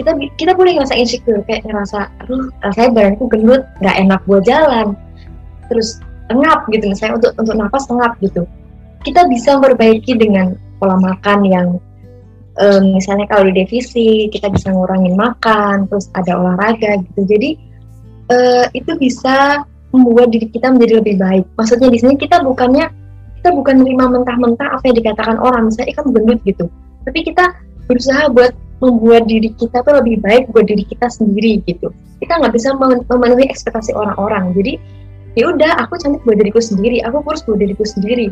[0.00, 4.96] Kita kita boleh ngerasa insecure kayak ngerasa aduh rasanya badanku gendut nggak enak buat jalan.
[5.68, 6.00] Terus
[6.32, 8.48] engap gitu misalnya untuk untuk nafas engap gitu.
[9.04, 11.68] Kita bisa memperbaiki dengan pola makan yang
[12.60, 17.20] um, misalnya kalau di defisit kita bisa ngurangin makan terus ada olahraga gitu.
[17.24, 17.50] Jadi
[18.28, 21.44] uh, itu bisa membuat diri kita menjadi lebih baik.
[21.56, 22.88] Maksudnya di sini kita bukannya
[23.40, 25.68] kita bukan menerima mentah-mentah apa yang dikatakan orang.
[25.68, 26.64] Misalnya kan gendut gitu.
[27.02, 27.44] Tapi kita
[27.90, 31.90] berusaha buat membuat diri kita tuh lebih baik buat diri kita sendiri gitu.
[32.22, 32.74] Kita nggak bisa
[33.10, 34.54] memenuhi ekspektasi orang-orang.
[34.54, 34.78] Jadi
[35.34, 38.30] ya udah aku cantik buat diriku sendiri aku kurus buat diriku sendiri.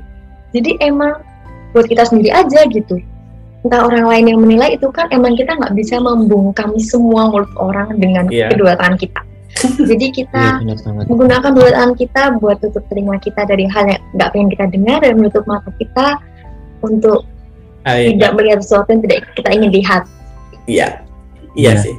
[0.50, 1.22] Jadi emang
[1.70, 2.98] buat kita sendiri aja gitu
[3.60, 7.92] entah orang lain yang menilai itu kan emang kita nggak bisa membungkam semua mulut orang
[8.00, 8.48] dengan yeah.
[8.48, 9.20] kedua tangan kita
[9.90, 14.28] jadi kita yeah, menggunakan dua tangan kita buat tutup telinga kita dari hal yang nggak
[14.32, 16.06] pengen kita dengar dan menutup mata kita
[16.80, 17.28] untuk
[17.84, 18.16] ah, iya.
[18.16, 20.02] tidak melihat sesuatu yang tidak kita ingin lihat
[20.64, 20.88] iya
[21.52, 21.82] iya yeah.
[21.84, 21.94] sih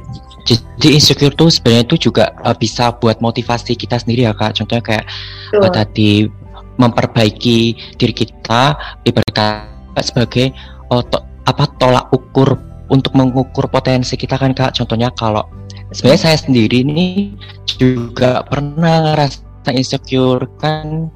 [0.82, 4.58] jadi insecure tuh sebenarnya itu juga uh, bisa buat motivasi kita sendiri ya kak.
[4.58, 5.06] Contohnya kayak
[5.54, 6.26] uh, tadi
[6.74, 8.74] memperbaiki diri kita
[9.06, 10.50] ibarat sebagai
[10.90, 12.58] oh, to, apa tolak ukur
[12.92, 15.48] untuk mengukur potensi kita kan kak contohnya kalau
[15.96, 17.32] sebenarnya saya sendiri ini
[17.66, 21.08] juga pernah ngerasa insecure kan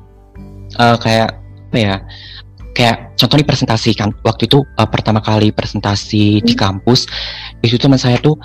[0.81, 1.37] uh, kayak
[1.71, 1.95] apa ya
[2.77, 6.45] kayak contohnya presentasi kan waktu itu uh, pertama kali presentasi hmm.
[6.45, 7.09] di kampus
[7.65, 8.37] itu teman saya tuh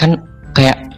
[0.00, 0.20] kan
[0.52, 0.92] kayak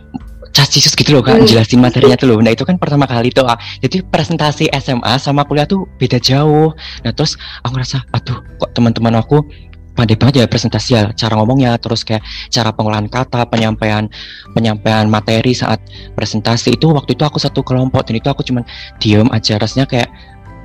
[0.56, 1.46] cacisus gitu loh kak hmm.
[1.46, 3.60] jelasin materinya tuh loh nah itu kan pertama kali tuh ah.
[3.84, 6.72] jadi presentasi SMA sama kuliah tuh beda jauh
[7.04, 9.44] nah terus aku ngerasa aduh kok teman-teman aku
[9.96, 12.20] pandai banget ya presentasi ya cara ngomongnya terus kayak
[12.52, 14.06] cara pengolahan kata penyampaian
[14.52, 15.80] penyampaian materi saat
[16.12, 16.76] presentasi.
[16.76, 18.62] Itu waktu itu aku satu kelompok dan itu aku cuman
[19.00, 19.56] diem aja.
[19.56, 20.12] Rasanya kayak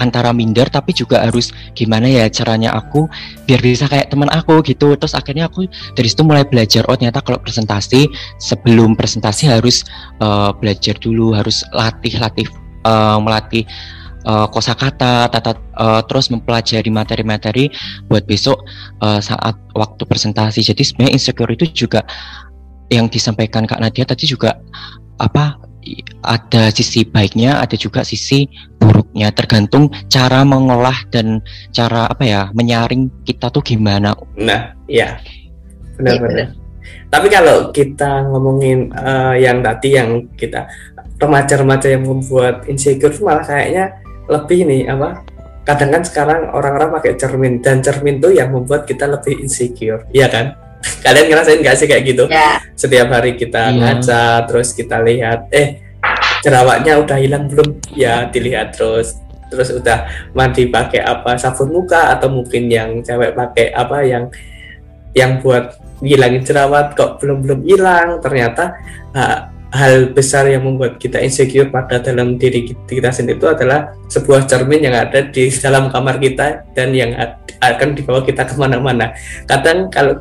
[0.01, 3.05] antara minder tapi juga harus gimana ya caranya aku
[3.45, 4.99] biar bisa kayak teman aku gitu.
[4.99, 5.65] Terus akhirnya aku
[5.95, 9.87] dari situ mulai belajar oh ternyata kalau presentasi sebelum presentasi harus
[10.19, 12.47] uh, belajar dulu harus latih latih
[12.83, 13.63] uh, melatih
[14.25, 17.69] uh, kosakata, tata uh, terus mempelajari materi-materi
[18.07, 18.61] buat besok
[19.01, 20.61] uh, saat waktu presentasi.
[20.65, 22.01] Jadi sebenarnya insecure itu juga
[22.91, 24.59] yang disampaikan Kak Nadia tadi juga
[25.21, 25.55] apa
[26.21, 28.45] ada sisi baiknya, ada juga sisi
[28.77, 31.41] buruknya tergantung cara mengolah dan
[31.73, 34.13] cara apa ya menyaring kita tuh gimana.
[34.37, 35.17] Nah, iya.
[35.97, 36.53] Benar-benar.
[37.11, 40.69] Tapi kalau kita ngomongin uh, yang tadi yang kita
[41.21, 44.00] remaja-remaja yang membuat insecure malah kayaknya
[44.31, 45.27] lebih nih apa?
[45.61, 50.07] Kadang kan sekarang orang-orang pakai cermin dan cermin tuh yang membuat kita lebih insecure.
[50.09, 50.45] Iya kan?
[51.05, 52.25] Kalian ngerasain gak sih kayak gitu?
[52.31, 52.57] Ya.
[52.73, 53.77] setiap hari kita ya.
[53.77, 55.77] ngaca terus kita lihat eh
[56.41, 57.77] jerawatnya udah hilang belum?
[57.93, 59.21] Ya dilihat terus.
[59.51, 61.35] Terus udah mandi pakai apa?
[61.35, 64.01] Sabun muka atau mungkin yang cewek pakai apa?
[64.01, 64.23] Yang
[65.11, 68.17] yang buat ngilangin jerawat kok belum belum hilang.
[68.23, 68.79] Ternyata
[69.71, 74.91] hal besar yang membuat kita insecure pada dalam diri kita sendiri itu adalah sebuah cermin
[74.91, 77.15] yang ada di dalam kamar kita dan yang
[77.63, 79.15] akan dibawa kita ke mana-mana.
[79.47, 80.19] Kadang kalau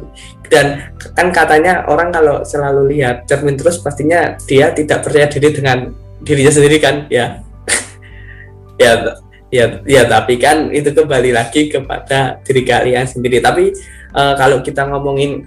[0.50, 5.90] dan kan katanya orang kalau selalu lihat cermin terus pastinya dia tidak percaya diri dengan
[6.22, 7.06] dirinya sendiri kan?
[7.10, 7.42] Ya.
[8.80, 8.96] Ya
[9.52, 13.42] ya ya tapi kan itu kembali lagi kepada diri kalian sendiri.
[13.42, 13.74] Tapi
[14.14, 15.44] uh, kalau kita ngomongin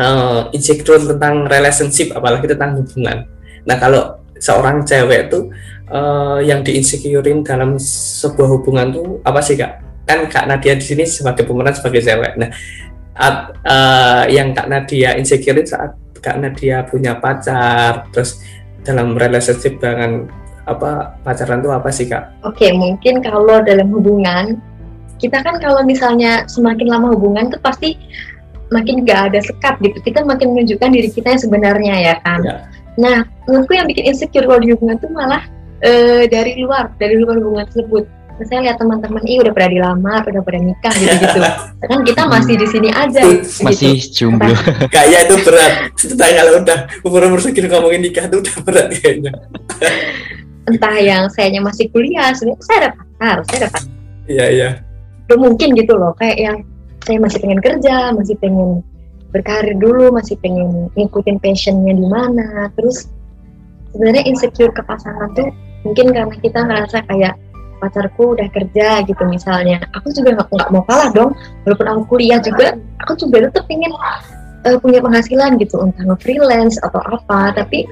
[0.00, 3.28] uh, insecure tentang relationship apalagi tentang hubungan.
[3.68, 5.52] Nah kalau seorang cewek tuh
[5.92, 9.84] uh, yang diinsecurein dalam sebuah hubungan tuh apa sih kak?
[10.08, 12.40] Kan kak Nadia di sini sebagai pemeran sebagai cewek.
[12.40, 12.50] Nah
[13.20, 15.92] at, uh, yang kak Nadia insecurein saat
[16.24, 18.40] kak Nadia punya pacar terus
[18.80, 20.24] dalam relationship dengan
[20.64, 22.40] apa pacaran tuh apa sih kak?
[22.48, 24.56] Oke okay, mungkin kalau dalam hubungan
[25.20, 28.00] kita kan kalau misalnya semakin lama hubungan tuh pasti
[28.70, 29.98] makin gak ada sekat gitu.
[30.00, 32.40] Kita makin menunjukkan diri kita yang sebenarnya ya kan?
[32.42, 32.56] Ya.
[32.98, 35.46] nah menurutku yang bikin insecure kalau di hubungan tuh malah
[35.84, 38.04] uh, dari luar dari luar hubungan tersebut.
[38.48, 41.40] Saya lihat teman-teman ini udah pernah dilamar udah pada nikah gitu gitu
[41.92, 43.20] kan kita masih di sini aja
[43.60, 44.32] masih gitu.
[44.32, 44.56] jomblo.
[44.96, 45.72] Kayaknya itu berat.
[45.92, 49.32] Entah kalau udah umur umur segini ngomongin nikah itu udah berat kayaknya.
[50.72, 53.82] Entah yang sayanya masih kuliah sebenarnya saya dapat harus saya dapat.
[54.24, 54.68] Iya iya.
[55.28, 56.56] Belum mungkin gitu loh kayak yang
[57.04, 58.84] saya masih pengen kerja masih pengen
[59.30, 62.68] berkarir dulu masih pengen ngikutin passionnya di mana.
[62.74, 63.08] Terus
[63.94, 65.48] sebenarnya insecure ke pasangan tuh
[65.86, 67.34] mungkin karena kita ngerasa kayak
[67.80, 69.80] pacarku udah kerja gitu misalnya.
[69.96, 71.32] Aku juga nggak mau kalah dong
[71.64, 73.94] walaupun aku kuliah juga aku juga tetap pengen
[74.66, 77.54] uh, punya penghasilan gitu entah nge-freelance atau apa.
[77.56, 77.86] Tapi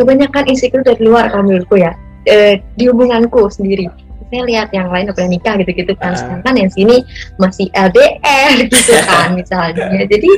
[0.00, 1.92] kebanyakan insecure dari luar kalau menurutku ya
[2.30, 6.18] uh, di hubunganku sendiri saya lihat yang lain udah nikah gitu-gitu kan uh.
[6.18, 6.96] sedangkan yang sini
[7.38, 10.30] masih LDR gitu kan misalnya jadi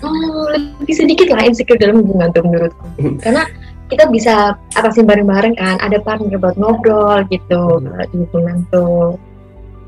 [0.00, 2.86] hmm, lebih sedikit lah insecure dalam hubungan tuh menurutku
[3.22, 3.46] karena
[3.92, 8.08] kita bisa atasin bareng-bareng kan ada partner buat ngobrol gitu hmm.
[8.10, 9.20] di hubungan tuh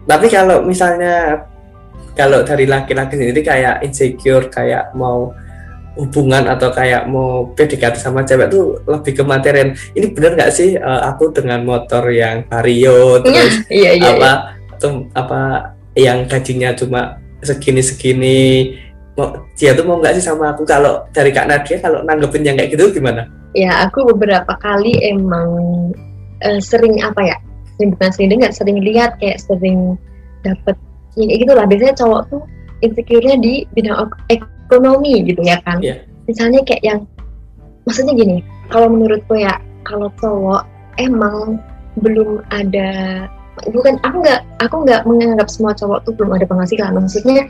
[0.04, 1.48] tapi kalau misalnya
[2.14, 5.34] kalau dari laki-laki sendiri kayak insecure kayak mau
[5.94, 9.74] hubungan atau kayak mau PDKT sama cewek tuh lebih ke materian.
[9.94, 14.30] Ini bener nggak sih uh, aku dengan motor yang vario terus iya, iya, apa
[14.78, 18.40] tuh apa yang gajinya cuma segini segini
[19.14, 20.66] mau dia tuh mau nggak sih sama aku?
[20.66, 23.30] Kalau dari kak Nadia kalau nanggepin yang kayak gitu gimana?
[23.54, 25.50] Ya aku beberapa kali emang
[26.42, 27.36] uh, sering apa ya
[27.78, 29.94] sering bukan sering dengar sering lihat kayak sering
[30.42, 30.74] dapet
[31.14, 31.64] ya kayak gitulah.
[31.70, 32.42] Biasanya cowok tuh
[32.82, 33.94] insecure-nya di bidang
[34.68, 35.80] ekonomi gitu ya kan.
[35.80, 36.00] Yeah.
[36.24, 37.00] misalnya kayak yang
[37.84, 38.40] maksudnya gini
[38.72, 40.64] kalau menurutku ya kalau cowok
[40.96, 41.60] emang
[42.00, 43.24] belum ada
[43.70, 46.96] bukan aku nggak aku nggak menganggap semua cowok tuh belum ada penghasilan.
[46.96, 47.46] Maksudnya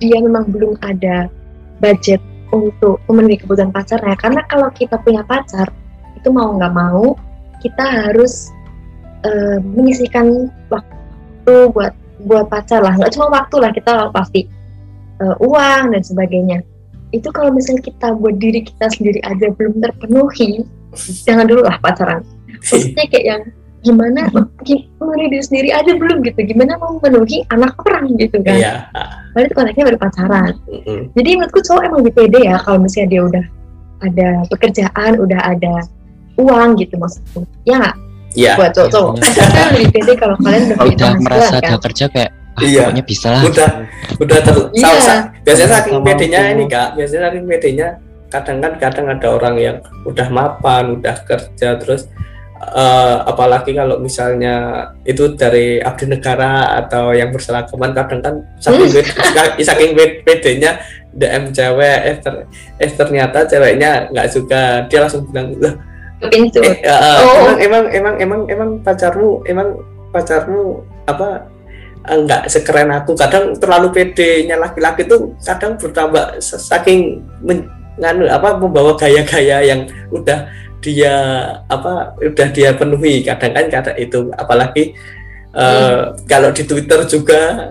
[0.00, 1.28] dia memang belum ada
[1.82, 2.22] budget
[2.52, 5.68] untuk memenuhi kebutuhan pacarnya karena kalau kita punya pacar
[6.16, 7.16] itu mau nggak mau
[7.60, 8.50] kita harus
[9.24, 11.92] uh, menyisihkan waktu buat
[12.24, 12.94] buat pacar lah.
[12.96, 14.46] Nggak cuma waktu lah kita pasti
[15.20, 16.64] uh, uang dan sebagainya
[17.12, 20.64] itu kalau misalnya kita buat diri kita sendiri aja belum terpenuhi
[21.28, 22.24] jangan dulu lah pacaran
[22.64, 23.42] maksudnya kayak yang
[23.82, 28.72] gimana memenuhi diri sendiri aja belum gitu gimana mau memenuhi anak orang gitu kan iya.
[29.34, 31.00] baru itu konteksnya baru pacaran mm-hmm.
[31.18, 33.44] jadi menurutku cowok emang lebih pede ya kalau misalnya dia udah
[34.02, 35.74] ada pekerjaan udah ada
[36.38, 37.96] uang gitu maksudku ya nggak
[38.32, 38.56] Iya.
[38.56, 39.14] Buat cowok-cowok.
[39.20, 39.64] Ya.
[39.76, 41.68] lebih pede kalau kalian udah, udah merasa kan?
[41.68, 42.82] ada kerja kayak ah, iya.
[42.88, 43.70] pokoknya bisa lah udah
[44.20, 44.90] udah ter iya.
[45.44, 47.88] biasanya saking pedenya ini kak biasanya saking pedenya
[48.32, 49.76] kadang kan kadang ada orang yang
[50.08, 52.08] udah mapan udah kerja terus
[52.72, 59.60] uh, apalagi kalau misalnya itu dari abdi negara atau yang berseragaman kadang kan saking hmm.
[59.60, 59.90] saking
[60.24, 60.80] pedenya
[61.12, 62.34] DM cewek eh, ter,
[62.80, 65.74] eh ternyata ceweknya nggak suka dia langsung bilang loh
[66.22, 67.52] eh, uh, oh.
[67.58, 69.76] emang emang emang emang emang pacarmu emang
[70.14, 71.51] pacarmu apa
[72.06, 73.14] enggak sekeren aku.
[73.14, 80.50] Kadang terlalu pedenya laki-laki tuh kadang bertambah saking men, nganu apa membawa gaya-gaya yang udah
[80.82, 81.14] dia
[81.70, 83.22] apa udah dia penuhi.
[83.22, 84.94] Kadang kan kata itu apalagi
[85.54, 86.26] uh, hmm.
[86.26, 87.70] kalau di Twitter juga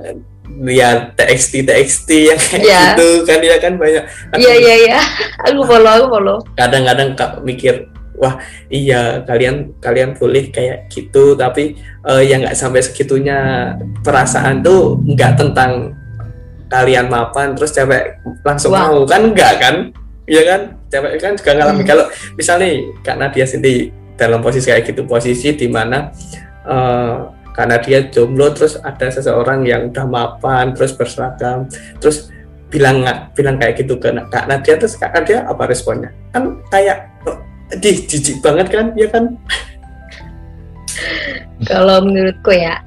[0.62, 2.84] lihat TXT TXT yang kayak yeah.
[2.94, 4.04] gitu kan ya kan banyak.
[4.38, 5.00] Iya iya iya.
[5.50, 6.38] Aku follow aku follow.
[6.54, 13.72] kadang-kadang mikir wah iya kalian kalian boleh kayak gitu tapi uh, yang nggak sampai segitunya
[14.04, 16.02] perasaan tuh nggak tentang
[16.72, 18.88] kalian mapan terus cewek langsung wow.
[18.88, 19.00] mau.
[19.04, 19.76] Kan enggak kan?
[20.24, 20.62] Iya kan?
[20.88, 21.84] Cewek kan juga ngalamin.
[21.84, 21.90] Hmm.
[21.92, 22.06] kalau
[22.40, 22.68] misalnya
[23.04, 26.16] karena dia sendiri dalam posisi kayak gitu posisi di mana
[26.64, 31.68] uh, karena dia jomblo terus ada seseorang yang udah mapan terus berseragam
[32.00, 32.32] terus
[32.72, 33.04] bilang
[33.36, 36.16] bilang kayak gitu ke Kak Nadia terus Kak Nadia apa responnya?
[36.32, 37.12] Kan kayak
[37.80, 38.86] di jijik banget kan?
[39.00, 39.40] Ya kan?
[41.70, 42.82] Kalau menurutku ya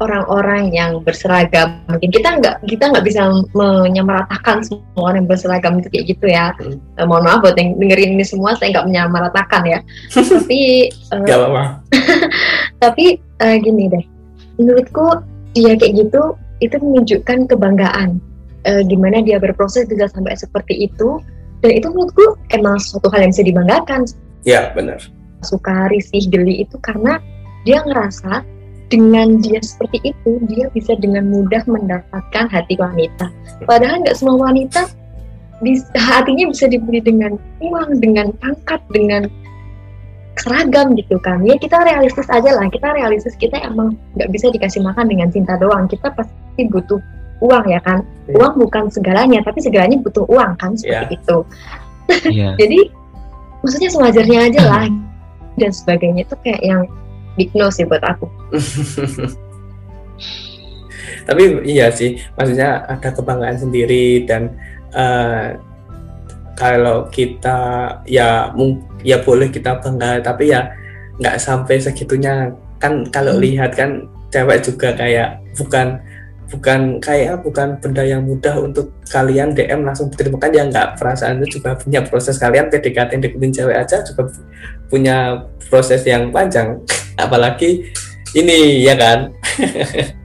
[0.00, 5.88] orang-orang yang berseragam mungkin kita nggak kita nggak bisa menyamaratakan semua orang yang berseragam itu
[5.92, 6.56] kayak gitu ya.
[6.56, 6.80] Hmm.
[6.96, 9.78] uh, mohon maaf buat yang dengerin ini semua saya nggak menyamaratakan ya.
[10.16, 11.62] Tapi uh, gak apa-apa.
[12.82, 14.04] tapi uh, gini deh.
[14.56, 15.20] Menurutku
[15.52, 18.20] dia kayak gitu itu menunjukkan kebanggaan
[18.64, 21.20] uh, gimana dia berproses bisa sampai seperti itu.
[21.60, 24.08] Dan itu menurutku emang suatu hal yang bisa dibanggakan
[24.44, 25.00] Ya, benar.
[25.44, 27.20] Suka risih geli itu karena
[27.64, 28.44] dia ngerasa
[28.90, 33.30] dengan dia seperti itu dia bisa dengan mudah mendapatkan hati wanita.
[33.64, 34.90] Padahal nggak semua wanita
[35.62, 39.30] bisa, hatinya bisa dibeli dengan uang, dengan pangkat, dengan
[40.40, 41.44] seragam gitu kan.
[41.46, 42.66] Ya kita realistis aja lah.
[42.66, 45.86] Kita realistis kita emang nggak bisa dikasih makan dengan cinta doang.
[45.86, 46.98] Kita pasti butuh
[47.44, 48.02] uang ya kan.
[48.26, 48.42] Yeah.
[48.42, 51.18] Uang bukan segalanya, tapi segalanya butuh uang kan seperti yeah.
[51.22, 51.38] itu.
[52.26, 52.54] Yeah.
[52.60, 52.80] Jadi
[53.60, 54.84] maksudnya sewajarnya aja lah
[55.56, 56.24] dan sebagainya.
[56.28, 56.82] Itu kayak yang
[57.36, 58.26] big no sih buat aku.
[61.28, 64.56] Tapi iya sih maksudnya ada kebanggaan sendiri dan
[64.96, 65.54] uh,
[66.58, 68.52] kalau kita ya
[69.00, 70.68] ya boleh kita bangga tapi ya
[71.20, 72.52] nggak sampai segitunya.
[72.80, 73.42] Kan kalau hmm.
[73.44, 76.00] lihat kan cewek juga kayak bukan
[76.50, 80.36] bukan kayak bukan benda yang mudah untuk kalian DM langsung diterima.
[80.42, 84.22] Kan ya nggak perasaan itu juga punya proses kalian PDKT yang deketin cewek aja juga
[84.90, 86.82] punya proses yang panjang.
[87.24, 87.94] Apalagi
[88.34, 89.30] ini ya kan?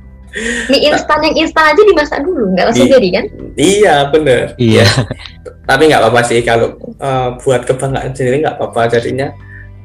[0.67, 3.25] Mie instan yang instan aja dimasak dulu nggak langsung jadi kan?
[3.55, 4.51] Iya bener.
[4.59, 4.83] Iya.
[5.69, 8.99] Tapi nggak apa-apa sih kalau uh, buat kebanggaan sendiri nggak apa-apa.
[8.99, 9.31] Jadinya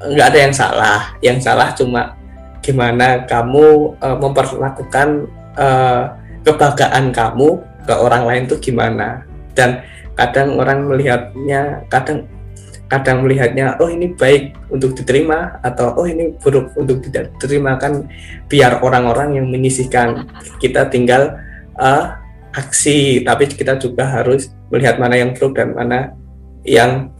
[0.02, 1.00] nggak ada yang salah.
[1.22, 2.02] Yang salah cuma
[2.60, 9.24] gimana kamu uh, memperlakukan uh, kebanggaan kamu ke orang lain tuh gimana?
[9.52, 9.82] Dan
[10.14, 12.28] kadang orang melihatnya kadang
[12.90, 18.10] kadang melihatnya oh ini baik untuk diterima atau oh ini buruk untuk tidak diterima kan
[18.50, 20.26] biar orang-orang yang menyisihkan.
[20.58, 21.38] Kita tinggal
[21.78, 22.18] uh,
[22.50, 26.12] aksi tapi kita juga harus melihat mana yang perlu dan mana
[26.66, 27.14] yang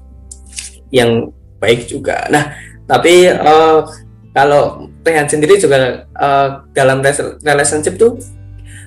[0.90, 1.30] yang
[1.62, 2.26] baik juga.
[2.34, 2.50] Nah
[2.90, 3.86] tapi uh,
[4.34, 6.98] kalau Rehan sendiri juga uh, dalam
[7.46, 8.18] relationship tuh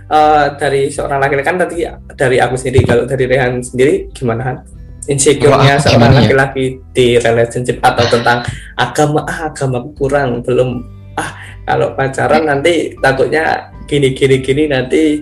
[0.10, 1.78] uh, dari seorang laki-laki kan tadi
[2.18, 4.64] dari aku sendiri kalau dari Rehan sendiri gimana
[5.08, 6.18] insecure-nya seorang ya?
[6.24, 6.80] laki-laki ya?
[6.96, 8.44] di relationship atau tentang
[8.80, 10.80] agama ah agama kurang belum
[11.20, 11.30] ah
[11.68, 15.20] kalau pacaran nanti takutnya gini gini gini nanti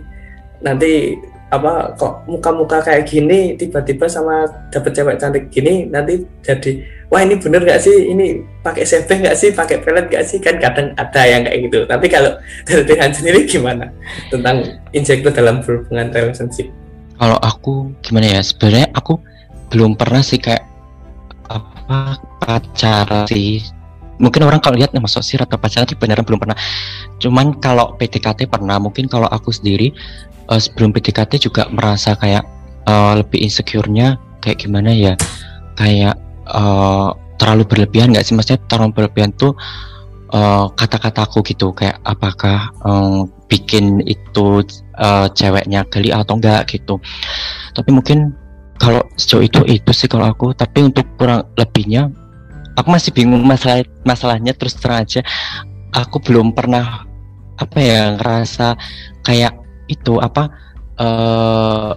[0.62, 1.17] nanti
[1.52, 6.80] apa kok muka-muka kayak gini tiba-tiba sama dapet cewek cantik gini nanti jadi
[7.12, 8.15] wah ini bener gak sih?
[8.15, 9.52] Ini pakai CP gak sih?
[9.52, 10.39] Pakai pelet gak sih?
[10.39, 11.80] Kan kadang ada yang kayak gitu.
[11.84, 12.32] Tapi kalau
[12.67, 13.91] dari Tuhan sendiri gimana
[14.32, 16.71] tentang insecure dalam hubungan relationship?
[17.19, 18.41] Kalau aku gimana ya?
[18.41, 19.19] Sebenarnya aku
[19.69, 20.63] belum pernah sih kayak
[21.52, 23.60] apa pacaran sih.
[24.21, 26.56] Mungkin orang kalau lihat masuk sih atau pacaran sih beneran belum pernah.
[27.19, 28.80] Cuman kalau PDKT pernah.
[28.80, 29.91] Mungkin kalau aku sendiri
[30.47, 32.47] uh, sebelum PDKT juga merasa kayak
[32.88, 35.13] uh, lebih insecure-nya kayak gimana ya?
[35.76, 36.15] Kayak
[36.51, 38.35] uh, terlalu berlebihan nggak sih?
[38.37, 39.55] Maksudnya terlalu berlebihan tuh
[40.35, 44.63] uh, kata-kataku gitu kayak apakah um, bikin itu
[44.99, 46.99] uh, ceweknya geli atau enggak gitu.
[47.75, 48.35] Tapi mungkin
[48.79, 50.55] kalau sejauh itu itu sih kalau aku.
[50.55, 52.11] Tapi untuk kurang lebihnya
[52.79, 55.21] aku masih bingung masalah masalahnya terus terang aja.
[55.91, 57.03] Aku belum pernah
[57.59, 58.73] apa ya ngerasa
[59.21, 59.53] kayak
[59.91, 60.49] itu apa
[60.97, 61.93] uh,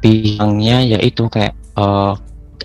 [0.00, 2.14] bilangnya yaitu kayak uh,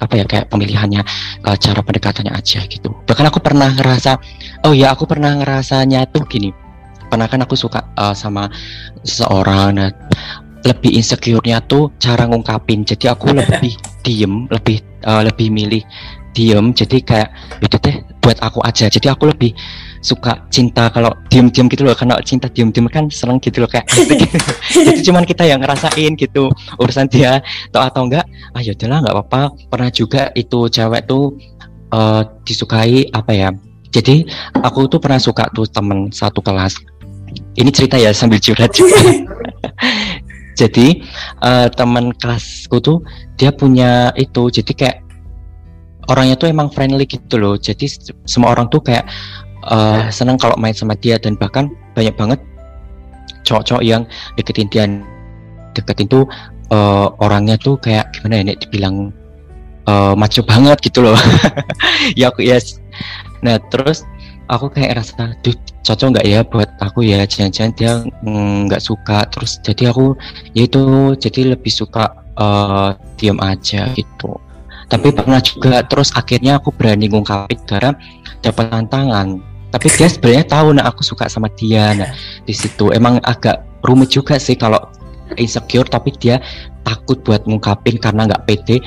[0.01, 1.05] apa ya kayak pemilihannya
[1.45, 2.89] uh, cara pendekatannya aja gitu.
[3.05, 4.17] Bahkan aku pernah ngerasa
[4.65, 6.49] oh ya aku pernah ngerasanya tuh gini.
[7.07, 8.49] Pernah kan aku suka uh, sama
[9.05, 9.91] seseorang nah,
[10.65, 12.81] lebih insecure-nya tuh cara ngungkapin.
[12.81, 15.85] Jadi aku lebih diem lebih uh, lebih milih
[16.33, 16.73] diem.
[16.73, 17.29] Jadi kayak
[17.61, 18.87] itu teh buat aku aja.
[18.87, 19.51] Jadi aku lebih
[20.01, 21.97] suka cinta kalau diem-diem gitu loh.
[21.97, 24.29] Karena cinta diem-diem kan seneng gitu loh kayak asik
[24.87, 27.41] jadi cuman kita yang ngerasain gitu urusan dia
[27.73, 29.41] atau atau enggak ah yaudahlah nggak apa-apa.
[29.67, 31.35] Pernah juga itu cewek tuh
[31.91, 33.49] uh, disukai apa ya
[33.91, 34.23] jadi
[34.63, 36.79] aku tuh pernah suka tuh temen satu kelas.
[37.59, 38.95] Ini cerita ya sambil curhat juga.
[40.61, 41.03] Jadi
[41.43, 43.03] uh, teman kelasku tuh
[43.39, 44.97] dia punya itu jadi kayak
[46.11, 47.55] orangnya tuh emang friendly gitu loh.
[47.55, 47.87] Jadi
[48.27, 49.07] semua orang tuh kayak
[49.67, 52.39] uh, senang kalau main sama dia dan bahkan banyak banget
[53.47, 54.03] cowok-cowok yang
[54.35, 54.85] deketin dia.
[55.71, 56.27] Deketin tuh
[56.69, 58.59] uh, orangnya tuh kayak gimana ya nek?
[58.67, 59.15] Dibilang
[59.87, 61.15] uh, maco banget gitu loh.
[62.19, 62.81] Ya aku ya yes.
[63.41, 64.05] nah terus
[64.49, 67.23] aku kayak rasa tuh cocok nggak ya buat aku ya?
[67.23, 67.91] Jangan-jangan dia
[68.67, 69.23] nggak mm, suka.
[69.31, 70.19] Terus jadi aku
[70.51, 70.81] ya itu
[71.15, 74.50] jadi lebih suka uh, diam aja gitu
[74.91, 77.95] tapi pernah juga terus akhirnya aku berani ngungkapin karena
[78.43, 79.39] dapat tantangan.
[79.71, 82.11] Tapi dia sebenarnya tahu nah aku suka sama dia nah
[82.43, 82.91] di situ.
[82.91, 84.83] Emang agak rumit juga sih kalau
[85.39, 86.43] insecure tapi dia
[86.83, 88.83] takut buat ngungkapin karena nggak pede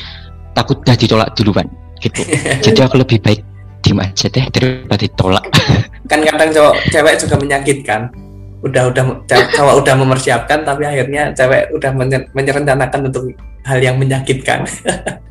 [0.52, 1.64] takut dah ditolak duluan
[2.04, 2.20] gitu.
[2.60, 3.40] Jadi aku lebih baik
[3.80, 5.44] diem aja deh daripada ditolak.
[6.12, 8.00] Kan kadang cowok cewek juga menyakitkan.
[8.60, 11.90] Udah udah cowok udah mempersiapkan tapi akhirnya cewek udah
[12.32, 13.32] menyerencanakan untuk
[13.64, 14.68] hal yang menyakitkan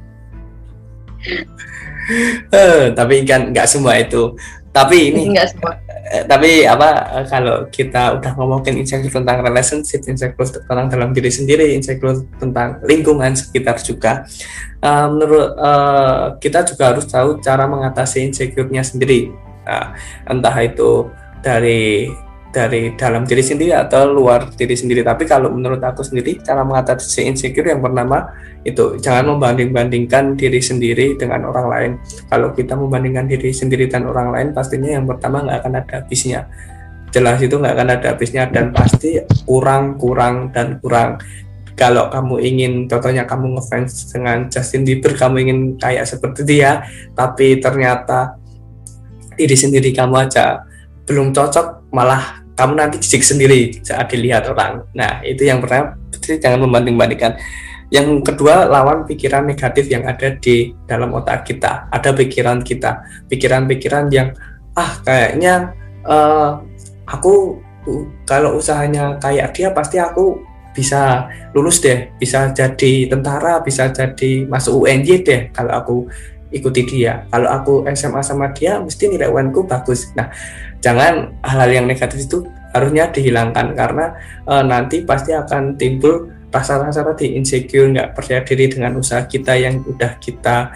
[2.97, 4.35] tapi kan nggak semua itu.
[4.73, 5.77] Tapi ini enggak semua.
[6.09, 6.89] eh, tapi apa
[7.21, 12.81] eh, kalau kita udah ngomongin insecure tentang relationship insecure tentang dalam diri sendiri insecure tentang
[12.81, 14.25] lingkungan sekitar juga
[14.83, 19.31] uh, menurut uh, kita juga harus tahu cara mengatasi insecure-nya sendiri.
[19.63, 19.95] Uh,
[20.27, 21.07] entah itu
[21.39, 22.11] dari
[22.53, 25.01] dari dalam diri sendiri atau luar diri sendiri.
[25.01, 28.29] Tapi kalau menurut aku sendiri, cara mengatasi insecure yang pertama
[28.61, 31.91] itu jangan membanding-bandingkan diri sendiri dengan orang lain.
[32.29, 36.45] Kalau kita membandingkan diri sendiri dan orang lain, pastinya yang pertama nggak akan ada habisnya.
[37.09, 39.17] Jelas itu nggak akan ada habisnya dan pasti
[39.49, 41.17] kurang, kurang dan kurang.
[41.73, 46.85] Kalau kamu ingin, contohnya kamu ngefans dengan Justin Bieber, kamu ingin kayak seperti dia,
[47.17, 48.37] tapi ternyata
[49.33, 50.61] diri sendiri kamu aja
[51.09, 54.85] belum cocok, malah kamu nanti jijik sendiri saat dilihat orang.
[54.93, 57.37] Nah, itu yang pertama, jangan membanding-bandingkan.
[57.93, 61.89] Yang kedua, lawan pikiran negatif yang ada di dalam otak kita.
[61.93, 64.33] Ada pikiran kita, pikiran-pikiran yang
[64.73, 65.77] ah kayaknya
[66.09, 66.57] uh,
[67.05, 67.61] aku
[68.25, 70.41] kalau usahanya kayak dia pasti aku
[70.73, 75.95] bisa lulus deh, bisa jadi tentara, bisa jadi masuk UNJ deh kalau aku
[76.53, 77.25] ikuti dia.
[77.33, 80.13] Kalau aku SMA sama dia, mesti nilai UN-ku bagus.
[80.13, 80.29] Nah,
[80.79, 87.33] jangan hal-hal yang negatif itu harusnya dihilangkan karena e, nanti pasti akan timbul rasa-rasa tadi
[87.33, 90.69] insecure, nggak percaya diri dengan usaha kita yang udah kita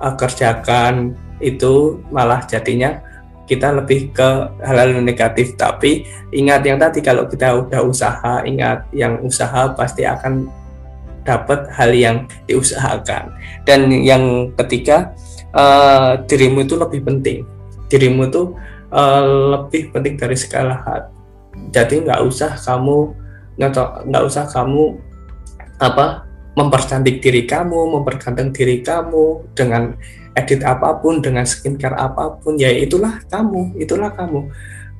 [0.00, 3.00] e, kerjakan itu malah jadinya
[3.44, 4.28] kita lebih ke
[4.64, 10.48] hal-hal negatif tapi ingat yang tadi kalau kita udah usaha ingat yang usaha pasti akan
[11.24, 13.32] dapat hal yang diusahakan.
[13.64, 15.16] Dan yang ketiga
[15.56, 17.48] uh, dirimu itu lebih penting.
[17.88, 18.52] Dirimu itu
[18.92, 19.24] uh,
[19.58, 21.00] lebih penting dari segala hal.
[21.72, 23.14] Jadi nggak usah kamu
[23.56, 24.98] nggak usah kamu
[25.78, 26.26] apa
[26.58, 29.94] mempercantik diri kamu memperganteng diri kamu dengan
[30.34, 32.58] edit apa pun dengan skincare apa pun.
[32.58, 34.50] Ya itulah kamu itulah kamu.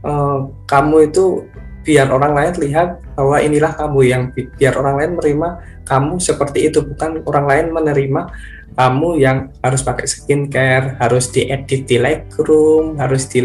[0.05, 1.49] Uh, kamu itu
[1.85, 5.49] biar orang lain lihat bahwa inilah kamu yang biar orang lain menerima
[5.85, 8.23] kamu seperti itu bukan orang lain menerima
[8.75, 13.45] kamu yang harus pakai skincare harus diedit di Lightroom harus di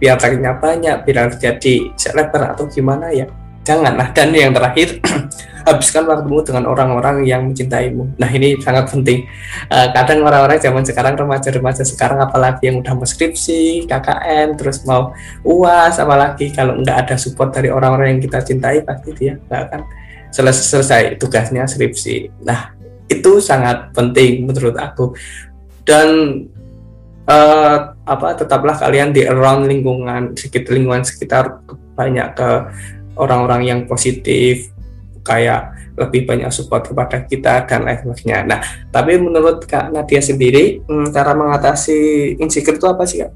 [0.00, 3.28] biar like-nya banyak biar jadi selebgram atau gimana ya.
[3.64, 4.12] Janganlah.
[4.12, 5.00] Dan yang terakhir
[5.64, 8.20] habiskan waktumu dengan orang-orang yang mencintaimu.
[8.20, 9.24] Nah ini sangat penting.
[9.72, 15.16] Uh, kadang orang-orang zaman sekarang remaja-remaja sekarang apalagi yang udah mau skripsi KKN terus mau
[15.40, 19.80] uas apalagi kalau nggak ada support dari orang-orang yang kita cintai pasti dia nggak akan
[20.28, 22.44] selesai, selesai tugasnya skripsi.
[22.44, 22.76] Nah
[23.08, 25.16] itu sangat penting menurut aku.
[25.84, 26.40] Dan
[27.28, 31.44] uh, apa tetaplah kalian di around lingkungan sekitar lingkungan sekitar
[31.96, 32.48] banyak ke
[33.14, 34.73] orang-orang yang positif
[35.24, 38.38] kayak lebih banyak support kepada kita dan lain sebagainya.
[38.44, 38.60] Nah,
[38.92, 43.32] tapi menurut Kak Nadia sendiri, hmm, cara mengatasi insecure itu apa sih Kak?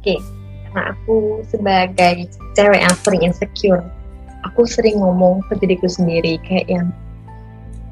[0.00, 0.14] Oke,
[0.70, 3.82] karena aku sebagai cewek yang sering insecure,
[4.46, 6.94] aku sering ngomong ke diriku sendiri kayak yang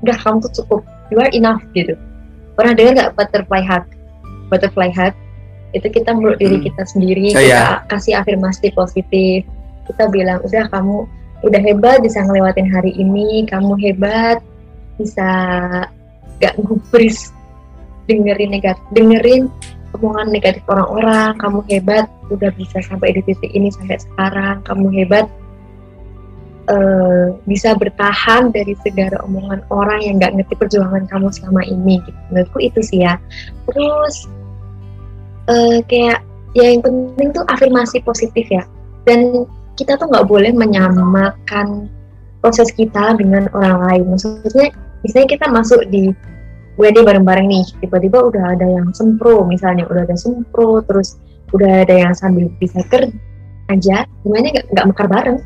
[0.06, 0.80] udah kamu tuh cukup,
[1.10, 1.98] you are enough gitu.
[2.54, 3.84] Pernah dengar nggak butterfly hug?
[4.52, 5.16] Butterfly hug
[5.74, 9.42] itu kita menurut diri kita sendiri, kita kasih afirmasi positif,
[9.90, 11.08] kita bilang udah kamu
[11.44, 14.40] udah hebat bisa ngelewatin hari ini kamu hebat
[14.96, 15.28] bisa
[16.40, 17.30] gak ngubris
[18.08, 19.52] dengerin negatif dengerin
[19.94, 25.28] omongan negatif orang-orang kamu hebat udah bisa sampai di titik ini sampai sekarang kamu hebat
[26.72, 32.18] uh, bisa bertahan dari segala omongan orang yang gak ngerti perjuangan kamu selama ini gitu.
[32.32, 33.20] menurutku itu sih ya
[33.68, 34.26] terus
[35.52, 36.24] uh, kayak
[36.56, 38.64] ya yang penting tuh afirmasi positif ya
[39.04, 41.90] dan kita tuh nggak boleh menyamakan
[42.38, 44.02] proses kita dengan orang lain.
[44.14, 44.70] Maksudnya,
[45.02, 46.12] misalnya kita masuk di
[46.74, 51.16] WD bareng-bareng nih, tiba-tiba udah ada yang sempro, misalnya udah ada sempro, terus
[51.54, 53.14] udah ada yang sambil bisa kerja
[53.72, 55.38] aja, gimana nggak mekar bareng.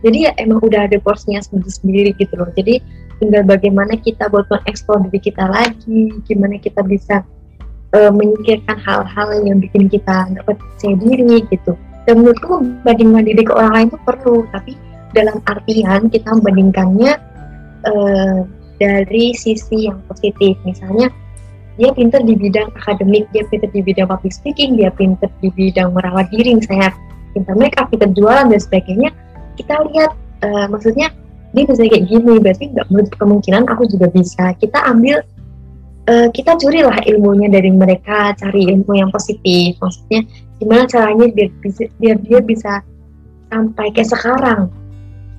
[0.00, 2.48] Jadi ya emang udah ada porsinya sendiri-sendiri gitu loh.
[2.54, 2.80] Jadi
[3.18, 7.20] tinggal bagaimana kita buat mengeksplor diri kita lagi, gimana kita bisa
[7.92, 11.74] uh, menyingkirkan hal-hal yang bikin kita nggak percaya diri gitu
[12.06, 14.72] dan menurutku membandingkan diri ke orang lain itu perlu tapi
[15.12, 17.12] dalam artian kita membandingkannya
[17.84, 18.38] uh,
[18.78, 20.54] dari sisi yang positif.
[20.62, 21.10] Misalnya
[21.76, 25.92] dia pinter di bidang akademik dia pinter di bidang public speaking dia pinter di bidang
[25.92, 26.88] merawat diri misalnya
[27.36, 29.10] pinter make up pinter jualan dan sebagainya.
[29.58, 30.12] Kita lihat
[30.46, 31.12] uh, maksudnya
[31.52, 32.86] dia bisa kayak gini berarti nggak
[33.18, 34.52] kemungkinan aku juga bisa.
[34.56, 35.24] Kita ambil
[36.06, 39.76] uh, kita curilah ilmunya dari mereka cari ilmu yang positif.
[39.80, 40.22] Maksudnya
[40.60, 41.50] gimana caranya biar
[42.00, 42.72] biar dia bisa
[43.52, 44.72] sampai kayak sekarang?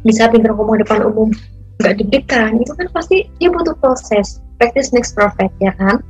[0.05, 1.29] Bisa pintar ngomong depan umum
[1.77, 4.41] nggak deg-degan itu kan pasti dia butuh proses.
[4.57, 6.01] Practice next perfect ya kan?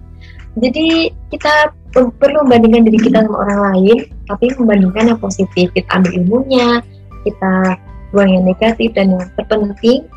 [0.57, 5.69] Jadi kita perlu membandingkan diri kita sama orang lain tapi membandingkan yang positif.
[5.75, 6.81] Kita ambil ilmunya
[7.27, 7.77] kita
[8.15, 10.07] buang yang negatif dan yang terpenting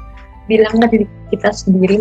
[0.46, 1.98] bilanglah diri kita sendiri.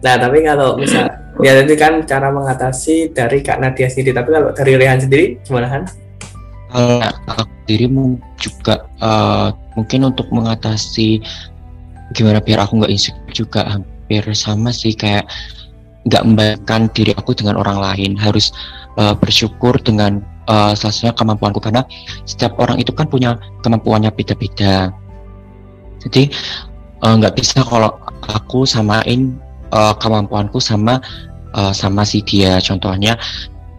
[0.00, 1.06] Nah tapi kalau misal
[1.40, 5.68] ya itu kan cara mengatasi dari Kak Nadia sendiri tapi kalau dari Rehan sendiri gimana
[5.70, 5.82] Han?
[6.70, 11.22] Kalau aku dirimu juga uh, mungkin untuk mengatasi
[12.14, 15.26] gimana biar aku nggak insecure juga hampir sama sih kayak
[16.08, 18.16] nggak membandingkan diri aku dengan orang lain.
[18.16, 18.50] Harus
[18.98, 21.86] uh, bersyukur dengan uh, salah satunya kemampuanku karena
[22.24, 24.90] setiap orang itu kan punya kemampuannya beda-beda.
[26.00, 26.32] Jadi
[27.00, 27.92] nggak uh, bisa kalau
[28.26, 29.36] aku samain
[29.70, 30.98] uh, kemampuanku sama
[31.54, 32.58] uh, sama si dia.
[32.58, 33.14] Contohnya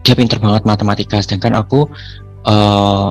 [0.02, 1.86] dia pinter banget matematika sedangkan aku
[2.42, 3.08] Eh,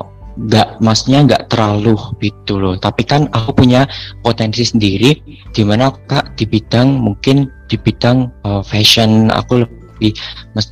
[0.80, 2.74] maksudnya nggak terlalu gitu loh.
[2.76, 3.84] Tapi kan aku punya
[4.24, 5.16] potensi sendiri
[5.52, 10.12] di mana kak di bidang mungkin di bidang uh, fashion aku lebih
[10.56, 10.66] mes,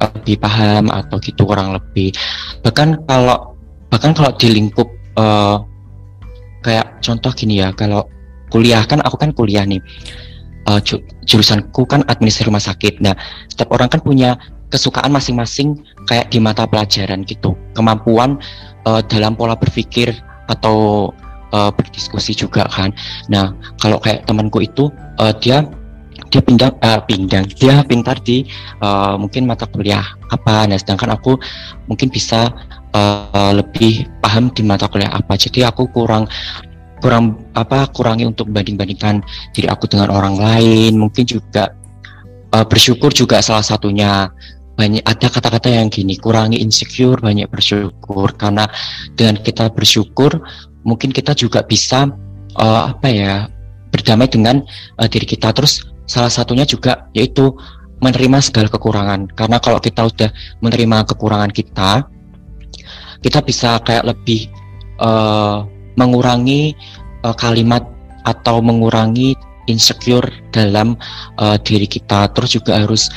[0.00, 2.12] lebih paham atau gitu kurang lebih.
[2.64, 3.56] Bahkan kalau
[3.88, 5.64] bahkan kalau di lingkup uh,
[6.60, 8.04] kayak contoh gini ya kalau
[8.52, 9.80] kuliah kan aku kan kuliah nih.
[10.68, 10.84] Uh,
[11.24, 13.00] jurusanku kan administrasi rumah sakit.
[13.00, 13.16] Nah
[13.48, 14.36] setiap orang kan punya
[14.68, 17.56] kesukaan masing-masing kayak di mata pelajaran gitu.
[17.72, 18.40] Kemampuan
[18.84, 20.12] uh, dalam pola berpikir
[20.48, 21.10] atau
[21.52, 22.92] uh, berdiskusi juga kan.
[23.32, 25.64] Nah kalau kayak temanku itu uh, dia
[26.28, 28.44] dia pindah uh, pindah dia pintar di
[28.84, 30.68] uh, mungkin mata kuliah apa.
[30.68, 31.40] Nah sedangkan aku
[31.88, 32.52] mungkin bisa
[32.92, 35.36] uh, lebih paham di mata kuliah apa.
[35.36, 36.28] Jadi aku kurang
[36.98, 39.22] kurang apa kurangi untuk banding-bandingkan
[39.54, 40.98] diri aku dengan orang lain.
[40.98, 41.72] Mungkin juga
[42.52, 44.28] uh, bersyukur juga salah satunya
[44.78, 48.30] banyak ada kata-kata yang gini kurangi insecure banyak bersyukur.
[48.38, 48.70] Karena
[49.18, 50.38] dengan kita bersyukur
[50.86, 52.06] mungkin kita juga bisa
[52.54, 53.50] uh, apa ya
[53.90, 54.62] berdamai dengan
[55.02, 55.50] uh, diri kita.
[55.50, 57.50] Terus salah satunya juga yaitu
[57.98, 59.26] menerima segala kekurangan.
[59.34, 60.30] Karena kalau kita udah
[60.62, 62.06] menerima kekurangan kita
[63.18, 64.46] kita bisa kayak lebih
[65.02, 65.66] uh,
[65.98, 66.78] mengurangi
[67.26, 67.82] uh, kalimat
[68.22, 69.34] atau mengurangi
[69.66, 70.94] insecure dalam
[71.42, 72.30] uh, diri kita.
[72.32, 73.10] Terus juga harus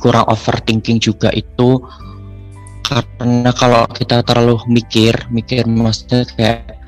[0.00, 1.78] kurang overthinking juga itu
[2.90, 6.80] karena kalau kita terlalu mikir mikir maksudnya kayak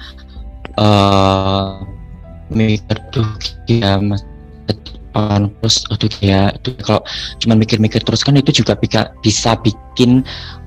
[0.81, 1.79] uh,
[2.51, 3.29] mikir tuh
[3.71, 4.27] ya mas
[5.13, 7.05] depan terus aduh ya itu kalau
[7.39, 10.25] cuma mikir-mikir terus kan itu juga bisa bisa bikin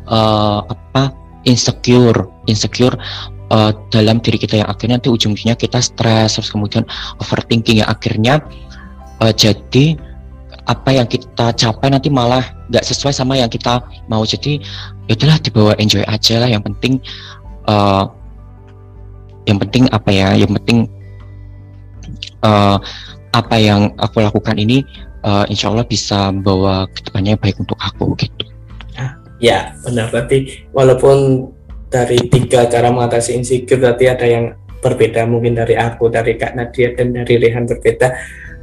[0.08, 1.10] uh, apa
[1.50, 2.94] insecure insecure
[3.50, 6.86] uh, dalam diri kita yang akhirnya nanti ujung-ujungnya kita stres terus kemudian
[7.18, 8.42] overthinking yang akhirnya
[9.20, 9.98] uh, jadi
[10.66, 12.42] apa yang kita capai nanti malah
[12.74, 14.26] nggak sesuai sama yang kita mau.
[14.26, 14.62] Jadi
[15.10, 16.50] itulah ya dibawa enjoy aja lah.
[16.50, 16.94] Yang penting
[17.70, 18.10] uh,
[19.46, 20.34] yang penting apa ya?
[20.34, 20.78] Yang penting
[22.42, 22.78] uh,
[23.36, 24.82] apa yang aku lakukan ini
[25.22, 28.46] uh, insya Allah bisa membawa ke depannya baik untuk aku gitu.
[29.40, 30.10] Ya benar.
[30.12, 31.50] Berarti walaupun
[31.92, 35.28] dari tiga cara mengatasi insecure berarti ada yang berbeda.
[35.28, 38.16] Mungkin dari aku, dari Kak Nadia dan dari Rehan berbeda.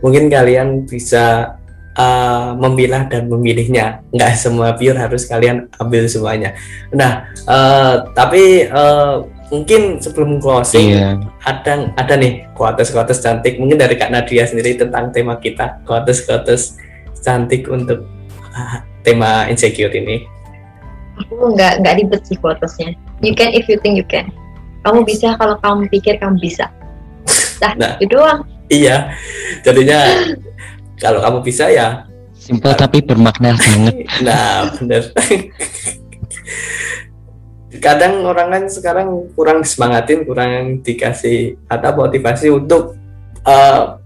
[0.03, 1.55] Mungkin kalian bisa
[1.97, 4.01] uh, memilah dan memilihnya.
[4.13, 6.57] Nggak semua pure harus kalian ambil semuanya.
[6.93, 11.21] Nah, uh, tapi uh, mungkin sebelum closing yeah.
[11.45, 13.61] ada ada nih kuates-kuates cantik.
[13.61, 16.81] Mungkin dari Kak Nadia sendiri tentang tema kita kuates-kuates
[17.21, 18.09] cantik untuk
[18.57, 20.25] uh, tema insecure ini.
[21.21, 22.97] Aku nggak nggak ribet sih quotesnya.
[23.21, 24.33] You can if you think you can.
[24.83, 26.67] Kamu bisa kalau kamu pikir kamu bisa.
[27.63, 27.93] Nah, nah.
[28.03, 28.43] itu doang.
[28.67, 29.15] Iya.
[29.63, 30.01] Jadinya
[30.99, 33.95] kalau kamu bisa ya simpel tapi bermakna banget
[34.27, 35.03] nah bener
[37.83, 42.95] kadang orang kan sekarang kurang semangatin kurang dikasih atau motivasi untuk
[43.47, 43.99] uh,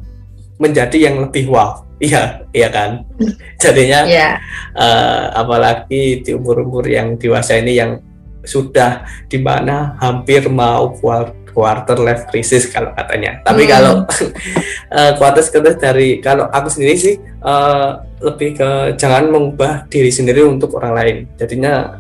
[0.57, 3.09] menjadi yang lebih wow Iya, iya kan.
[3.57, 4.37] Jadinya, yeah.
[4.77, 8.05] uh, apalagi di umur-umur yang dewasa ini yang
[8.45, 10.93] sudah di mana hampir mau
[11.57, 13.41] quarter life crisis kalau katanya.
[13.41, 13.71] Tapi hmm.
[13.73, 20.13] kalau uh, quarter quarter dari kalau aku sendiri sih uh, lebih ke jangan mengubah diri
[20.13, 21.17] sendiri untuk orang lain.
[21.41, 21.97] Jadinya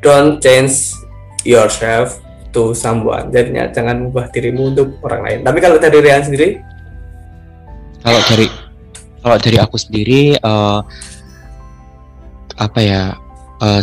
[0.00, 0.96] don't change
[1.44, 2.16] yourself
[2.56, 3.28] to someone.
[3.28, 5.38] Jadinya jangan mengubah dirimu untuk orang lain.
[5.44, 6.56] Tapi kalau dari Rian sendiri?
[8.00, 8.46] Kalau dari
[9.20, 10.80] kalau dari aku sendiri uh,
[12.56, 13.02] apa ya
[13.60, 13.82] uh,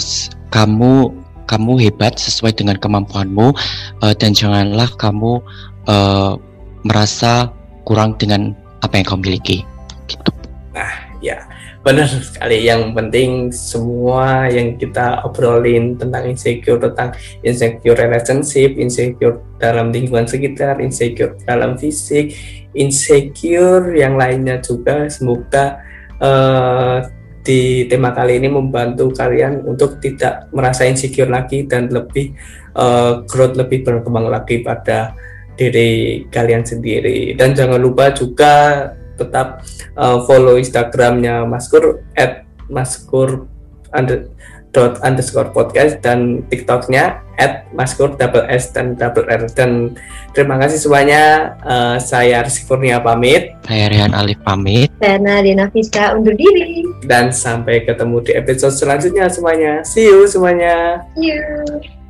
[0.50, 3.54] kamu kamu hebat sesuai dengan kemampuanmu
[4.02, 5.42] uh, dan janganlah kamu
[5.90, 6.38] uh,
[6.86, 7.50] merasa
[7.86, 9.66] kurang dengan apa yang kamu miliki
[10.06, 10.30] gitu.
[10.74, 10.92] Nah,
[11.22, 11.42] ya
[11.86, 12.66] benar sekali.
[12.66, 17.14] Yang penting semua yang kita obrolin tentang insecure, tentang
[17.46, 22.34] insecure relationship, insecure dalam lingkungan sekitar, insecure dalam fisik,
[22.74, 25.06] insecure yang lainnya juga.
[25.10, 25.82] Semoga
[26.22, 27.06] uh,
[27.46, 32.34] di tema kali ini membantu kalian untuk tidak merasa insecure lagi dan lebih
[32.74, 35.14] uh, growth lebih berkembang lagi pada
[35.54, 37.38] diri kalian sendiri.
[37.38, 39.64] Dan jangan lupa juga tetap
[39.96, 43.48] uh, follow Instagramnya Maskur at Maskur
[43.94, 44.28] under,
[44.76, 49.48] dot underscore podcast dan TikToknya at Maskur double S dan double R.
[49.56, 49.96] Dan
[50.36, 51.56] terima kasih semuanya.
[51.64, 53.56] Uh, saya Kurnia pamit.
[53.64, 54.92] Saya Rian Alif pamit.
[55.00, 56.84] Saya Nadina Fiska undur diri.
[57.08, 59.80] Dan sampai ketemu di episode selanjutnya semuanya.
[59.88, 61.00] See you semuanya.
[61.16, 62.05] See you